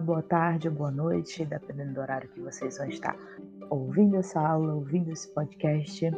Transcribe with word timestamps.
boa 0.00 0.22
tarde, 0.22 0.68
boa 0.68 0.90
noite, 0.90 1.44
dependendo 1.44 1.94
do 1.94 2.00
horário 2.00 2.28
que 2.28 2.40
vocês 2.40 2.78
vão 2.78 2.88
estar 2.88 3.16
ouvindo 3.70 4.16
essa 4.16 4.40
aula, 4.40 4.74
ouvindo 4.74 5.10
esse 5.10 5.28
podcast. 5.32 6.10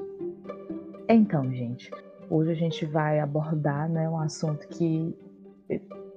Então, 1.09 1.51
gente, 1.53 1.91
hoje 2.31 2.51
a 2.53 2.55
gente 2.55 2.85
vai 2.87 3.21
abordar 3.21 3.89
né, 3.89 4.09
um 4.09 4.19
assunto 4.19 4.67
que 4.69 5.17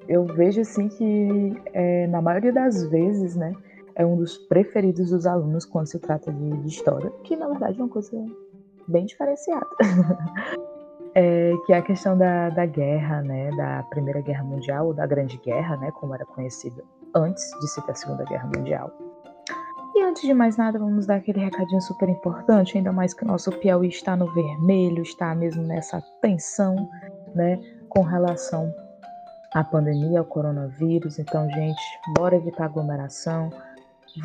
eu 0.08 0.26
vejo 0.26 0.62
assim 0.62 0.88
que 0.88 1.62
é, 1.74 2.08
na 2.08 2.22
maioria 2.22 2.52
das 2.52 2.86
vezes, 2.90 3.36
né, 3.36 3.54
é 3.96 4.06
um 4.06 4.16
dos 4.16 4.38
preferidos 4.38 5.10
dos 5.12 5.26
alunos 5.26 5.66
quando 5.66 5.88
se 5.88 6.00
trata 6.00 6.32
de, 6.32 6.58
de 6.58 6.68
história, 6.68 7.12
que 7.24 7.36
na 7.36 7.48
verdade 7.48 7.80
é 7.80 7.84
uma 7.84 7.90
coisa 7.90 8.12
bem 8.88 9.06
diferenciada. 9.06 9.68
é, 11.14 11.54
que 11.66 11.74
é 11.74 11.78
a 11.78 11.82
questão 11.82 12.18
da, 12.18 12.50
da 12.50 12.66
guerra, 12.66 13.22
né, 13.22 13.52
da 13.56 13.84
Primeira 13.84 14.22
Guerra 14.22 14.44
Mundial, 14.44 14.88
ou 14.88 14.94
da 14.94 15.06
Grande 15.06 15.38
Guerra, 15.38 15.78
né, 15.78 15.92
como 15.92 16.16
era 16.16 16.26
conhecida 16.26 16.84
antes 17.16 17.44
de 17.60 17.68
se 17.68 17.82
ter 17.86 17.92
a 17.92 17.96
Segunda 17.96 18.24
Guerra 18.26 18.50
Mundial. 18.56 18.92
E 19.96 20.02
antes 20.02 20.22
de 20.22 20.34
mais 20.34 20.56
nada, 20.56 20.80
vamos 20.80 21.06
dar 21.06 21.16
aquele 21.16 21.40
recadinho 21.40 21.82
super 21.82 22.08
importante, 22.08 22.78
ainda 22.78 22.92
mais 22.92 23.14
que 23.14 23.24
o 23.24 23.28
nosso 23.28 23.52
Piauí 23.52 23.90
está 23.90 24.16
no 24.16 24.32
vermelho, 24.34 25.02
está 25.02 25.36
mesmo 25.36 25.64
nessa 25.64 26.02
tensão, 26.22 26.90
né, 27.36 27.60
com 27.90 28.02
relação 28.02 28.74
à 29.54 29.64
pandemia, 29.64 30.20
ao 30.20 30.26
coronavírus. 30.26 31.20
Então, 31.20 31.50
gente, 31.50 31.82
bora 32.18 32.36
evitar 32.36 32.66
aglomeração. 32.66 33.50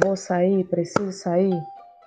Vou 0.03 0.17
sair, 0.17 0.65
preciso 0.65 1.11
sair, 1.13 1.61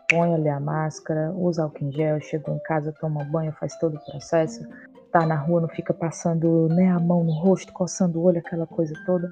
põe 0.09 0.33
ali 0.33 0.49
a 0.49 0.59
máscara, 0.59 1.31
usa 1.35 1.63
álcool 1.63 1.85
em 1.85 1.91
gel, 1.91 2.21
chegou 2.21 2.55
em 2.55 2.59
casa, 2.59 2.93
toma 3.01 3.23
banho, 3.25 3.51
faz 3.59 3.75
todo 3.77 3.97
o 3.97 4.11
processo, 4.11 4.65
tá 5.11 5.25
na 5.25 5.35
rua, 5.35 5.61
não 5.61 5.69
fica 5.69 5.93
passando 5.93 6.67
né, 6.69 6.89
a 6.89 6.99
mão 6.99 7.23
no 7.23 7.33
rosto, 7.33 7.73
coçando 7.73 8.19
o 8.19 8.23
olho, 8.23 8.39
aquela 8.39 8.65
coisa 8.65 8.93
toda. 9.05 9.29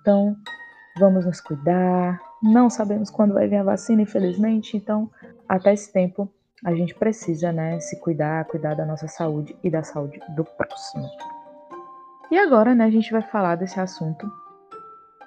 Então, 0.00 0.34
vamos 0.98 1.24
nos 1.24 1.40
cuidar. 1.40 2.20
Não 2.42 2.68
sabemos 2.68 3.10
quando 3.10 3.34
vai 3.34 3.48
vir 3.48 3.56
a 3.56 3.62
vacina, 3.62 4.02
infelizmente, 4.02 4.76
então, 4.76 5.10
até 5.48 5.72
esse 5.72 5.92
tempo, 5.92 6.30
a 6.64 6.74
gente 6.74 6.94
precisa, 6.94 7.52
né, 7.52 7.78
se 7.80 7.98
cuidar, 8.00 8.44
cuidar 8.46 8.74
da 8.74 8.84
nossa 8.84 9.06
saúde 9.08 9.56
e 9.62 9.70
da 9.70 9.82
saúde 9.82 10.20
do 10.34 10.44
próximo. 10.44 11.08
E 12.30 12.38
agora, 12.38 12.74
né, 12.74 12.84
a 12.84 12.90
gente 12.90 13.10
vai 13.10 13.22
falar 13.22 13.56
desse 13.56 13.78
assunto 13.80 14.30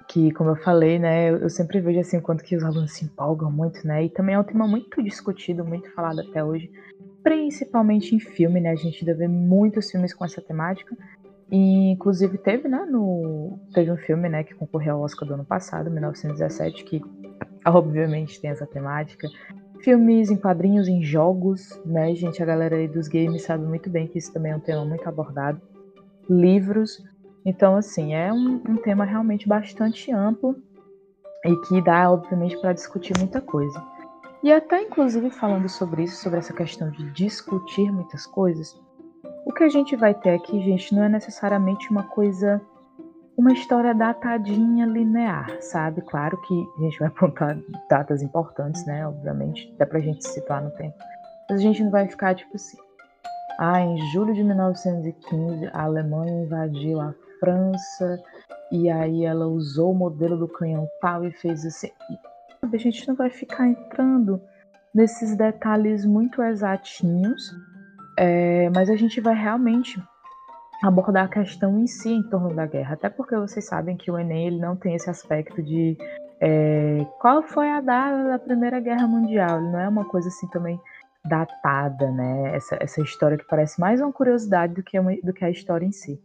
que, 0.08 0.30
como 0.32 0.50
eu 0.50 0.56
falei, 0.56 0.98
né, 0.98 1.30
eu 1.30 1.48
sempre 1.48 1.80
vejo 1.80 2.00
assim 2.00 2.20
quanto 2.20 2.44
que 2.44 2.54
os 2.54 2.62
alunos 2.62 2.92
se 2.92 3.04
empolgam 3.04 3.50
muito, 3.50 3.86
né, 3.86 4.04
e 4.04 4.10
também 4.10 4.34
é 4.34 4.38
um 4.38 4.44
tema 4.44 4.66
muito 4.66 5.02
discutido, 5.02 5.64
muito 5.64 5.90
falado 5.94 6.20
até 6.20 6.44
hoje, 6.44 6.70
principalmente 7.22 8.14
em 8.14 8.20
filme, 8.20 8.60
né, 8.60 8.70
a 8.70 8.76
gente 8.76 9.00
ainda 9.00 9.16
vê 9.16 9.26
muitos 9.26 9.90
filmes 9.90 10.12
com 10.12 10.24
essa 10.24 10.42
temática, 10.42 10.96
e, 11.52 11.90
inclusive 11.90 12.38
teve, 12.38 12.66
né, 12.66 12.86
no, 12.90 13.58
teve 13.74 13.92
um 13.92 13.96
filme, 13.98 14.26
né, 14.26 14.42
que 14.42 14.54
concorreu 14.54 14.94
ao 14.96 15.02
Oscar 15.02 15.28
do 15.28 15.34
ano 15.34 15.44
passado, 15.44 15.90
1917, 15.90 16.82
que 16.82 17.02
obviamente 17.66 18.40
tem 18.40 18.50
essa 18.50 18.66
temática, 18.66 19.28
filmes 19.82 20.30
em 20.30 20.36
quadrinhos, 20.36 20.88
em 20.88 21.02
jogos, 21.02 21.78
né, 21.84 22.14
gente, 22.14 22.42
a 22.42 22.46
galera 22.46 22.76
aí 22.76 22.88
dos 22.88 23.06
games 23.06 23.42
sabe 23.42 23.66
muito 23.66 23.90
bem 23.90 24.06
que 24.06 24.18
isso 24.18 24.32
também 24.32 24.52
é 24.52 24.56
um 24.56 24.60
tema 24.60 24.82
muito 24.86 25.06
abordado, 25.06 25.60
livros, 26.28 27.04
então, 27.44 27.76
assim, 27.76 28.14
é 28.14 28.32
um, 28.32 28.62
um 28.66 28.76
tema 28.76 29.04
realmente 29.04 29.46
bastante 29.46 30.10
amplo 30.10 30.56
e 31.44 31.54
que 31.66 31.82
dá, 31.82 32.10
obviamente, 32.10 32.58
para 32.60 32.72
discutir 32.72 33.12
muita 33.18 33.40
coisa. 33.42 33.84
E 34.42 34.50
até, 34.50 34.80
inclusive, 34.82 35.28
falando 35.28 35.68
sobre 35.68 36.04
isso, 36.04 36.22
sobre 36.22 36.38
essa 36.38 36.52
questão 36.52 36.90
de 36.90 37.10
discutir 37.10 37.92
muitas 37.92 38.26
coisas, 38.26 38.80
o 39.44 39.52
que 39.52 39.64
a 39.64 39.68
gente 39.68 39.96
vai 39.96 40.14
ter 40.14 40.30
aqui, 40.30 40.60
gente, 40.62 40.94
não 40.94 41.04
é 41.04 41.08
necessariamente 41.08 41.90
uma 41.90 42.04
coisa, 42.04 42.60
uma 43.36 43.52
história 43.52 43.94
datadinha 43.94 44.86
linear, 44.86 45.60
sabe? 45.60 46.00
Claro 46.02 46.40
que 46.42 46.66
a 46.78 46.82
gente 46.82 46.98
vai 46.98 47.08
apontar 47.08 47.58
datas 47.88 48.22
importantes, 48.22 48.84
né? 48.86 49.06
Obviamente, 49.06 49.72
dá 49.78 49.86
pra 49.86 50.00
gente 50.00 50.26
situar 50.26 50.62
no 50.62 50.70
tempo. 50.72 50.96
Mas 51.48 51.58
a 51.58 51.62
gente 51.62 51.82
não 51.82 51.90
vai 51.90 52.08
ficar 52.08 52.34
tipo 52.34 52.54
assim. 52.54 52.78
Ah, 53.58 53.80
em 53.80 53.98
julho 54.12 54.32
de 54.34 54.42
1915, 54.42 55.66
a 55.72 55.82
Alemanha 55.82 56.44
invadiu 56.44 57.00
a 57.00 57.14
França, 57.38 58.18
e 58.72 58.88
aí 58.88 59.24
ela 59.24 59.46
usou 59.46 59.92
o 59.92 59.94
modelo 59.94 60.36
do 60.36 60.48
canhão 60.48 60.88
tal 61.00 61.24
e 61.24 61.30
fez 61.30 61.66
assim. 61.66 61.90
A 62.62 62.76
gente 62.78 63.06
não 63.06 63.14
vai 63.14 63.28
ficar 63.28 63.68
entrando 63.68 64.40
nesses 64.94 65.36
detalhes 65.36 66.06
muito 66.06 66.42
exatinhos, 66.42 67.54
é, 68.16 68.70
mas 68.74 68.90
a 68.90 68.96
gente 68.96 69.20
vai 69.20 69.34
realmente 69.34 70.02
abordar 70.82 71.24
a 71.24 71.28
questão 71.28 71.78
em 71.78 71.86
si 71.86 72.10
em 72.10 72.22
torno 72.24 72.54
da 72.54 72.66
guerra, 72.66 72.94
até 72.94 73.08
porque 73.08 73.36
vocês 73.36 73.64
sabem 73.66 73.96
que 73.96 74.10
o 74.10 74.18
Enem 74.18 74.48
ele 74.48 74.58
não 74.58 74.74
tem 74.74 74.94
esse 74.94 75.08
aspecto 75.08 75.62
de 75.62 75.96
é, 76.40 77.06
qual 77.20 77.42
foi 77.42 77.70
a 77.70 77.80
data 77.80 78.24
da 78.24 78.38
Primeira 78.38 78.80
Guerra 78.80 79.06
Mundial, 79.06 79.58
ele 79.58 79.70
não 79.70 79.78
é 79.78 79.88
uma 79.88 80.04
coisa 80.04 80.28
assim 80.28 80.48
também 80.48 80.80
datada, 81.24 82.10
né? 82.10 82.56
Essa, 82.56 82.76
essa 82.80 83.00
história 83.00 83.38
que 83.38 83.46
parece 83.46 83.80
mais 83.80 84.00
uma 84.00 84.12
curiosidade 84.12 84.74
do 84.74 84.82
que, 84.82 84.98
uma, 84.98 85.14
do 85.22 85.32
que 85.32 85.44
a 85.44 85.50
história 85.50 85.86
em 85.86 85.92
si. 85.92 86.20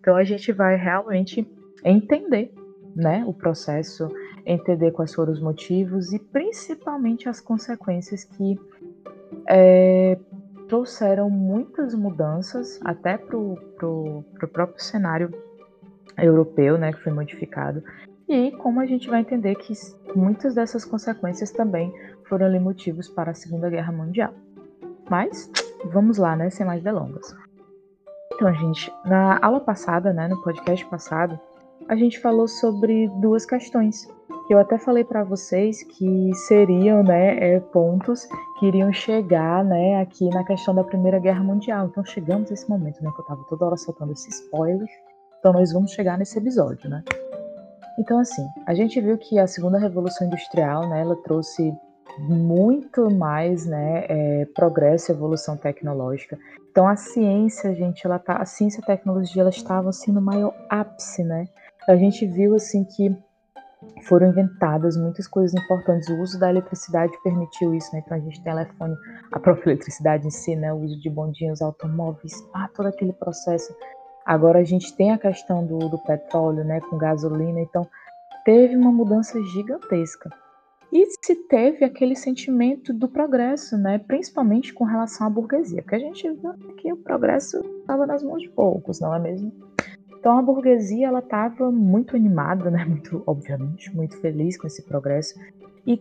Então 0.00 0.16
a 0.16 0.24
gente 0.24 0.50
vai 0.50 0.76
realmente 0.76 1.48
entender 1.84 2.52
né, 2.96 3.22
o 3.26 3.32
processo, 3.32 4.10
entender 4.44 4.90
quais 4.90 5.14
foram 5.14 5.32
os 5.32 5.40
motivos 5.40 6.12
e 6.12 6.18
principalmente 6.18 7.28
as 7.28 7.40
consequências 7.40 8.24
que 8.24 8.58
é, 9.48 10.18
trouxeram 10.70 11.28
muitas 11.28 11.94
mudanças 11.96 12.78
até 12.84 13.18
para 13.18 13.36
o 13.36 14.24
próprio 14.52 14.80
cenário 14.80 15.34
europeu, 16.16 16.78
né, 16.78 16.92
que 16.92 17.02
foi 17.02 17.12
modificado, 17.12 17.82
e 18.28 18.52
como 18.52 18.78
a 18.78 18.86
gente 18.86 19.10
vai 19.10 19.20
entender 19.20 19.56
que 19.56 19.72
muitas 20.14 20.54
dessas 20.54 20.84
consequências 20.84 21.50
também 21.50 21.92
foram 22.28 22.46
ali 22.46 22.60
motivos 22.60 23.08
para 23.08 23.32
a 23.32 23.34
Segunda 23.34 23.68
Guerra 23.68 23.90
Mundial. 23.90 24.32
Mas 25.10 25.50
vamos 25.92 26.18
lá, 26.18 26.36
né, 26.36 26.48
sem 26.50 26.64
mais 26.64 26.84
delongas. 26.84 27.34
Então, 28.32 28.54
gente, 28.54 28.92
na 29.04 29.44
aula 29.44 29.58
passada, 29.58 30.12
né, 30.12 30.28
no 30.28 30.40
podcast 30.40 30.86
passado, 30.86 31.36
a 31.88 31.96
gente 31.96 32.20
falou 32.20 32.46
sobre 32.46 33.08
duas 33.20 33.44
questões. 33.44 34.08
Eu 34.50 34.58
até 34.58 34.76
falei 34.76 35.04
para 35.04 35.22
vocês 35.22 35.84
que 35.84 36.34
seriam, 36.48 37.04
né, 37.04 37.38
é, 37.38 37.60
pontos 37.60 38.26
que 38.58 38.66
iriam 38.66 38.92
chegar, 38.92 39.64
né, 39.64 40.00
aqui 40.00 40.28
na 40.28 40.42
questão 40.42 40.74
da 40.74 40.82
Primeira 40.82 41.20
Guerra 41.20 41.44
Mundial. 41.44 41.86
Então, 41.86 42.04
chegamos 42.04 42.50
a 42.50 42.54
esse 42.54 42.68
momento, 42.68 43.00
né, 43.00 43.12
que 43.14 43.20
eu 43.20 43.26
tava 43.26 43.44
toda 43.48 43.66
hora 43.66 43.76
soltando 43.76 44.10
esse 44.10 44.28
spoiler. 44.28 44.88
Então, 45.38 45.52
nós 45.52 45.72
vamos 45.72 45.92
chegar 45.92 46.18
nesse 46.18 46.36
episódio, 46.36 46.90
né? 46.90 47.04
Então, 47.96 48.18
assim, 48.18 48.44
a 48.66 48.74
gente 48.74 49.00
viu 49.00 49.16
que 49.18 49.38
a 49.38 49.46
segunda 49.46 49.78
revolução 49.78 50.26
industrial, 50.26 50.88
né, 50.88 51.00
ela 51.00 51.14
trouxe 51.22 51.72
muito 52.18 53.08
mais, 53.08 53.64
né, 53.66 54.04
é, 54.08 54.46
progresso 54.52 55.12
e 55.12 55.14
evolução 55.14 55.56
tecnológica. 55.56 56.36
Então 56.72 56.88
a 56.88 56.96
ciência, 56.96 57.72
gente, 57.72 58.04
ela 58.04 58.18
tá, 58.18 58.38
a 58.38 58.44
ciência 58.44 58.80
e 58.80 58.82
a 58.82 58.86
tecnologia, 58.86 59.42
elas 59.42 59.54
estavam 59.54 59.90
assim 59.90 60.10
no 60.10 60.20
maior 60.20 60.52
ápice, 60.68 61.22
né? 61.22 61.46
A 61.88 61.94
gente 61.94 62.26
viu 62.26 62.56
assim 62.56 62.84
que 62.84 63.16
foram 64.02 64.28
inventadas 64.28 64.96
muitas 64.96 65.26
coisas 65.26 65.54
importantes. 65.60 66.08
O 66.08 66.20
uso 66.20 66.38
da 66.38 66.50
eletricidade 66.50 67.12
permitiu 67.22 67.74
isso, 67.74 67.90
né? 67.92 68.02
Então 68.04 68.16
a 68.16 68.20
gente 68.20 68.42
tem 68.42 68.52
telefone, 68.52 68.96
a 69.32 69.38
própria 69.38 69.70
eletricidade 69.70 70.26
em 70.26 70.30
si, 70.30 70.56
né? 70.56 70.72
O 70.72 70.78
uso 70.78 71.00
de 71.00 71.10
bondinhos, 71.10 71.62
automóveis, 71.62 72.32
ah, 72.54 72.68
todo 72.74 72.86
aquele 72.86 73.12
processo. 73.12 73.74
Agora 74.24 74.58
a 74.58 74.64
gente 74.64 74.94
tem 74.96 75.12
a 75.12 75.18
questão 75.18 75.66
do, 75.66 75.78
do 75.78 75.98
petróleo, 75.98 76.64
né? 76.64 76.80
Com 76.80 76.98
gasolina. 76.98 77.60
Então 77.60 77.86
teve 78.44 78.76
uma 78.76 78.92
mudança 78.92 79.40
gigantesca. 79.42 80.30
E 80.92 81.06
se 81.24 81.36
teve 81.36 81.84
aquele 81.84 82.16
sentimento 82.16 82.92
do 82.92 83.08
progresso, 83.08 83.78
né? 83.78 83.98
principalmente 83.98 84.74
com 84.74 84.82
relação 84.82 85.24
à 85.24 85.30
burguesia, 85.30 85.82
porque 85.82 85.94
a 85.94 86.00
gente 86.00 86.28
viu 86.28 86.52
que 86.76 86.92
o 86.92 86.96
progresso 86.96 87.58
estava 87.80 88.06
nas 88.06 88.24
mãos 88.24 88.42
de 88.42 88.48
poucos, 88.48 88.98
não 88.98 89.14
é 89.14 89.20
mesmo? 89.20 89.52
Então 90.20 90.38
a 90.38 90.42
burguesia 90.42 91.08
ela 91.08 91.20
estava 91.20 91.72
muito 91.72 92.14
animada, 92.14 92.70
né? 92.70 92.84
muito 92.86 93.22
obviamente 93.26 93.94
muito 93.96 94.16
feliz 94.18 94.56
com 94.56 94.66
esse 94.66 94.82
progresso 94.82 95.40
e 95.86 95.96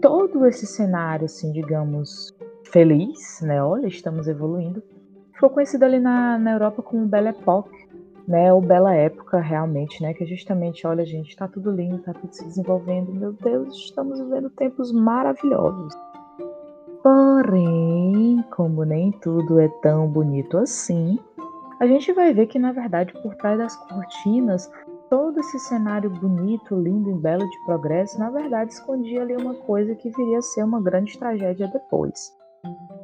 todo 0.00 0.46
esse 0.46 0.64
cenário, 0.64 1.24
assim, 1.24 1.52
digamos, 1.52 2.32
feliz, 2.62 3.40
né? 3.42 3.62
Olha, 3.62 3.88
estamos 3.88 4.28
evoluindo, 4.28 4.82
ficou 5.32 5.50
conhecido 5.50 5.84
ali 5.84 5.98
na, 5.98 6.38
na 6.38 6.52
Europa 6.52 6.82
como 6.82 7.06
Belle 7.06 7.28
Époque, 7.28 7.84
né, 8.26 8.52
o 8.52 8.60
Bela 8.60 8.94
Época 8.94 9.38
realmente, 9.38 10.02
né, 10.02 10.14
que 10.14 10.24
é 10.24 10.26
justamente, 10.26 10.86
olha 10.86 11.04
gente, 11.04 11.28
está 11.28 11.46
tudo 11.46 11.70
lindo, 11.70 11.96
está 11.96 12.14
tudo 12.14 12.32
se 12.32 12.44
desenvolvendo, 12.44 13.12
meu 13.12 13.32
Deus, 13.34 13.76
estamos 13.76 14.18
vivendo 14.18 14.48
tempos 14.50 14.92
maravilhosos. 14.92 15.94
Porém, 17.02 18.42
como 18.50 18.82
nem 18.84 19.12
tudo 19.12 19.60
é 19.60 19.68
tão 19.82 20.08
bonito 20.08 20.56
assim, 20.56 21.18
a 21.80 21.86
gente 21.86 22.12
vai 22.12 22.32
ver 22.32 22.46
que 22.46 22.58
na 22.58 22.72
verdade 22.72 23.12
por 23.22 23.34
trás 23.36 23.58
das 23.58 23.76
cortinas, 23.88 24.70
todo 25.10 25.38
esse 25.40 25.58
cenário 25.60 26.10
bonito, 26.10 26.74
lindo 26.74 27.10
e 27.10 27.14
belo 27.14 27.48
de 27.48 27.64
progresso, 27.64 28.18
na 28.18 28.30
verdade 28.30 28.72
escondia 28.72 29.22
ali 29.22 29.36
uma 29.36 29.54
coisa 29.54 29.94
que 29.94 30.10
viria 30.10 30.38
a 30.38 30.42
ser 30.42 30.64
uma 30.64 30.80
grande 30.80 31.18
tragédia 31.18 31.68
depois. 31.68 32.32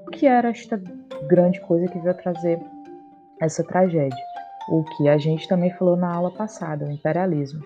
O 0.07 0.11
que 0.11 0.27
era 0.27 0.49
esta 0.49 0.81
grande 1.29 1.61
coisa 1.61 1.87
que 1.87 1.99
veio 1.99 2.15
trazer 2.15 2.61
essa 3.41 3.63
tragédia? 3.63 4.31
o 4.71 4.85
que 4.85 5.09
a 5.09 5.19
gente 5.19 5.49
também 5.49 5.71
falou 5.73 5.97
na 5.97 6.15
aula 6.15 6.31
passada, 6.31 6.87
o 6.87 6.91
imperialismo. 6.91 7.61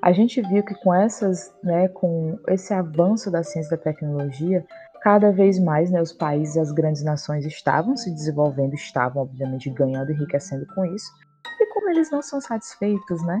a 0.00 0.12
gente 0.12 0.40
viu 0.42 0.62
que 0.62 0.74
com 0.74 0.94
essas, 0.94 1.52
né, 1.62 1.88
com 1.88 2.38
esse 2.48 2.74
avanço 2.74 3.30
da 3.30 3.42
ciência 3.42 3.74
e 3.74 3.78
da 3.78 3.82
tecnologia, 3.82 4.64
cada 5.04 5.30
vez 5.30 5.58
mais, 5.58 5.90
né, 5.90 6.00
os 6.00 6.14
países, 6.14 6.56
as 6.56 6.72
grandes 6.72 7.04
nações 7.04 7.44
estavam 7.44 7.94
se 7.94 8.10
desenvolvendo, 8.10 8.72
estavam 8.72 9.20
obviamente 9.20 9.68
ganhando, 9.68 10.10
enriquecendo 10.10 10.64
com 10.74 10.82
isso. 10.86 11.12
E 11.60 11.66
como 11.66 11.90
eles 11.90 12.10
não 12.10 12.22
são 12.22 12.40
satisfeitos, 12.40 13.22
né, 13.22 13.38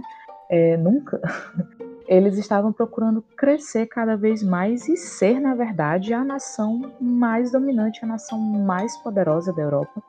é, 0.50 0.76
nunca, 0.76 1.22
eles 2.06 2.36
estavam 2.36 2.70
procurando 2.70 3.22
crescer 3.34 3.86
cada 3.86 4.14
vez 4.14 4.42
mais 4.42 4.86
e 4.90 4.94
ser, 4.98 5.40
na 5.40 5.54
verdade, 5.54 6.12
a 6.12 6.22
nação 6.22 6.82
mais 7.00 7.50
dominante, 7.50 8.04
a 8.04 8.08
nação 8.08 8.38
mais 8.38 8.94
poderosa 8.98 9.50
da 9.50 9.62
Europa. 9.62 10.02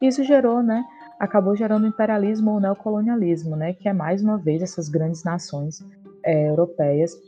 Isso 0.00 0.22
gerou, 0.22 0.62
né, 0.62 0.84
acabou 1.18 1.56
gerando 1.56 1.88
imperialismo 1.88 2.52
ou 2.52 2.60
neocolonialismo, 2.60 3.56
né, 3.56 3.72
que 3.72 3.88
é 3.88 3.92
mais 3.92 4.22
uma 4.22 4.38
vez 4.38 4.62
essas 4.62 4.88
grandes 4.88 5.24
nações 5.24 5.84
é, 6.22 6.48
europeias 6.48 7.18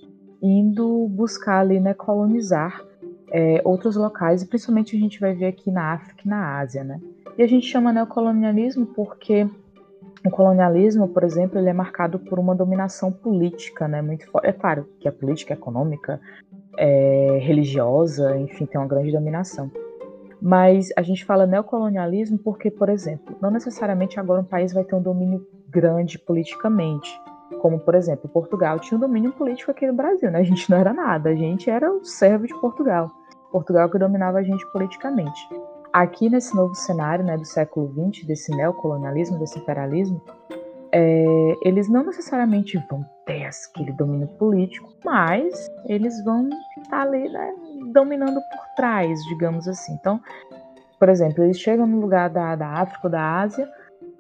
indo 0.41 1.09
buscar 1.09 1.59
ali, 1.59 1.81
né, 1.81 1.95
colonizar 1.95 2.92
é, 3.33 3.63
outros 3.65 3.97
locais, 3.97 4.43
e 4.43 4.47
principalmente 4.47 4.95
a 4.95 5.01
gente 5.01 5.19
vai 5.19 5.35
ver 5.35 5.47
aqui 5.47 5.71
na 5.71 5.93
África 5.95 6.23
e 6.25 6.29
na 6.29 6.59
Ásia, 6.59 6.85
né. 6.85 7.01
E 7.37 7.43
a 7.43 7.47
gente 7.47 7.67
chama 7.67 7.93
neocolonialismo 7.93 8.85
porque 8.87 9.49
o 10.25 10.31
colonialismo, 10.31 11.09
por 11.09 11.25
exemplo, 11.25 11.59
ele 11.59 11.71
é 11.71 11.73
marcado 11.73 12.19
por 12.19 12.39
uma 12.39 12.55
dominação 12.55 13.11
política, 13.11 13.89
né, 13.89 14.03
muito 14.03 14.31
forte. 14.31 14.47
É 14.47 14.53
claro 14.53 14.87
que 15.01 15.09
a 15.09 15.13
política 15.13 15.55
econômica, 15.55 16.21
é, 16.77 17.39
religiosa, 17.41 18.37
enfim, 18.39 18.67
tem 18.67 18.81
uma 18.81 18.87
grande 18.87 19.11
dominação. 19.11 19.71
Mas 20.41 20.89
a 20.97 21.03
gente 21.03 21.25
fala 21.25 21.47
neocolonialismo 21.47 22.39
porque, 22.39 22.71
por 22.71 22.89
exemplo, 22.89 23.37
não 23.41 23.51
necessariamente 23.51 24.19
agora 24.19 24.41
um 24.41 24.45
país 24.45 24.73
vai 24.73 24.85
ter 24.85 24.95
um 24.95 25.03
domínio 25.03 25.47
grande 25.69 26.19
politicamente. 26.19 27.11
Como, 27.61 27.79
por 27.79 27.95
exemplo, 27.95 28.29
Portugal 28.29 28.79
tinha 28.81 28.99
um 28.99 29.01
domínio 29.01 29.33
político 29.33 29.71
aqui 29.71 29.87
no 29.87 29.93
Brasil, 29.93 30.31
né? 30.31 30.41
A 30.41 30.43
gente 30.43 30.69
não 30.69 30.79
era 30.79 30.93
nada, 30.93 31.31
a 31.31 31.35
gente 31.35 31.71
era 31.71 31.93
o 31.93 32.05
servo 32.05 32.47
de 32.47 32.55
Portugal. 32.61 33.11
Portugal 33.53 33.91
que 33.91 33.99
dominava 33.99 34.39
a 34.39 34.43
gente 34.43 34.67
politicamente. 34.73 35.49
Aqui 35.93 36.31
nesse 36.31 36.57
novo 36.57 36.75
cenário 36.75 37.25
né, 37.25 37.37
do 37.37 37.45
século 37.45 37.93
XX, 38.11 38.27
desse 38.27 38.51
neocolonialismo, 38.57 39.39
desse 39.39 39.59
imperialismo, 39.59 40.21
é, 40.91 41.55
eles 41.63 41.89
não 41.89 42.05
necessariamente 42.05 42.79
vão 42.91 43.05
ter 43.27 43.45
aquele 43.45 43.93
domínio 43.93 44.29
político, 44.39 44.93
mas 45.05 45.71
eles 45.87 46.23
vão 46.25 46.49
estar 46.83 47.03
ali 47.03 47.29
né, 47.29 47.55
dominando 47.93 48.41
por 48.41 48.75
trás, 48.75 49.23
digamos 49.25 49.69
assim. 49.69 49.95
Então, 49.95 50.21
por 50.99 51.09
exemplo, 51.09 51.45
eles 51.45 51.59
chegam 51.59 51.87
no 51.87 52.01
lugar 52.01 52.31
da, 52.31 52.57
da 52.57 52.69
África 52.69 53.01
ou 53.05 53.11
da 53.11 53.41
Ásia, 53.41 53.69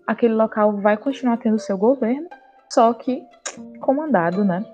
aquele 0.06 0.34
local 0.34 0.76
vai 0.76 0.96
continuar 0.96 1.38
tendo 1.38 1.58
seu 1.58 1.78
governo, 1.78 2.28
só 2.70 2.92
que 2.92 3.22
comandado, 3.80 4.44
né, 4.44 4.64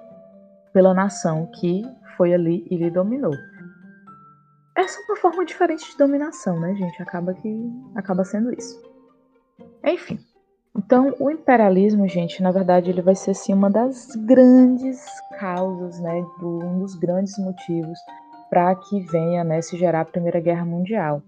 pela 0.73 0.95
nação 0.95 1.47
que 1.61 1.83
foi 2.17 2.33
ali 2.33 2.67
e 2.71 2.77
lhe 2.77 2.91
dominou. 2.91 3.35
Essa 4.79 5.01
é 5.01 5.05
uma 5.07 5.17
forma 5.17 5.45
diferente 5.45 5.91
de 5.91 5.99
dominação, 5.99 6.61
né, 6.61 6.73
gente? 6.77 7.03
Acaba 7.03 7.35
que 7.35 7.69
acaba 7.97 8.25
sendo 8.25 8.57
isso. 8.57 8.81
Enfim. 9.85 10.21
Então, 10.77 11.13
o 11.19 11.29
imperialismo, 11.29 12.07
gente, 12.07 12.41
na 12.41 12.53
verdade, 12.53 12.89
ele 12.89 13.03
vai 13.03 13.17
ser 13.17 13.33
assim 13.33 13.53
uma 13.53 13.69
das 13.69 14.15
grandes 14.15 15.05
causas, 15.37 15.99
né, 15.99 16.25
do, 16.39 16.61
um 16.65 16.79
dos 16.79 16.95
grandes 16.95 17.37
motivos 17.39 17.99
para 18.49 18.73
que 18.77 19.01
venha 19.01 19.43
né, 19.43 19.61
se 19.61 19.77
gerar 19.77 20.03
a 20.03 20.05
Primeira 20.05 20.39
Guerra 20.39 20.65
Mundial. 20.65 21.25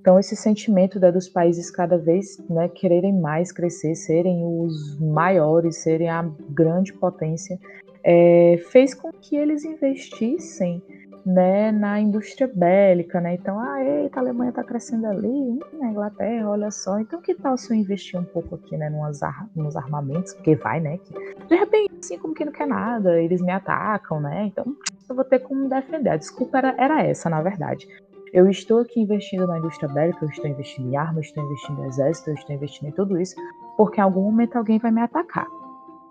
Então, 0.00 0.18
esse 0.18 0.34
sentimento 0.34 0.98
né, 0.98 1.12
dos 1.12 1.28
países 1.28 1.70
cada 1.70 1.98
vez 1.98 2.38
né, 2.48 2.70
quererem 2.70 3.12
mais 3.12 3.52
crescer, 3.52 3.94
serem 3.94 4.42
os 4.46 4.98
maiores, 4.98 5.82
serem 5.82 6.08
a 6.08 6.22
grande 6.48 6.94
potência, 6.94 7.58
é, 8.02 8.58
fez 8.70 8.94
com 8.94 9.12
que 9.12 9.36
eles 9.36 9.62
investissem 9.62 10.82
né, 11.24 11.72
na 11.72 11.98
indústria 11.98 12.50
bélica, 12.52 13.20
né? 13.20 13.34
Então, 13.34 13.58
ah, 13.58 13.82
eita, 13.82 14.20
a 14.20 14.22
Alemanha 14.22 14.50
está 14.50 14.62
crescendo 14.62 15.06
ali, 15.06 15.58
na 15.72 15.88
Inglaterra, 15.90 16.50
olha 16.50 16.70
só. 16.70 16.98
Então, 16.98 17.20
que 17.20 17.34
tal 17.34 17.56
se 17.56 17.72
eu 17.72 17.76
investir 17.76 18.20
um 18.20 18.24
pouco 18.24 18.56
aqui, 18.56 18.76
né, 18.76 18.90
numas 18.90 19.22
ar 19.22 19.48
nos 19.56 19.74
armamentos, 19.76 20.34
porque 20.34 20.54
vai, 20.54 20.80
né? 20.80 20.98
Que, 20.98 21.14
de 21.46 21.54
repente, 21.54 21.94
assim, 21.98 22.18
como 22.18 22.34
que 22.34 22.44
não 22.44 22.52
quer 22.52 22.66
nada, 22.66 23.20
eles 23.20 23.40
me 23.40 23.52
atacam, 23.52 24.20
né? 24.20 24.46
Então, 24.46 24.76
eu 25.08 25.14
vou 25.14 25.24
ter 25.24 25.38
como 25.38 25.62
me 25.62 25.68
defender. 25.68 26.10
A 26.10 26.16
desculpa 26.16 26.58
era, 26.58 26.74
era 26.76 27.02
essa, 27.02 27.30
na 27.30 27.40
verdade. 27.40 27.88
Eu 28.32 28.50
estou 28.50 28.80
aqui 28.80 29.00
investindo 29.00 29.46
na 29.46 29.58
indústria 29.58 29.88
bélica, 29.88 30.24
eu 30.24 30.28
estou 30.28 30.50
investindo 30.50 30.88
em 30.88 30.96
armas, 30.96 31.26
estou 31.26 31.44
investindo 31.44 31.82
em 31.82 31.86
exército, 31.86 32.30
eu 32.30 32.34
estou 32.34 32.54
investindo 32.54 32.88
em 32.88 32.92
tudo 32.92 33.20
isso, 33.20 33.36
porque 33.76 34.00
em 34.00 34.02
algum 34.02 34.22
momento 34.22 34.56
alguém 34.56 34.78
vai 34.78 34.90
me 34.90 35.00
atacar. 35.00 35.46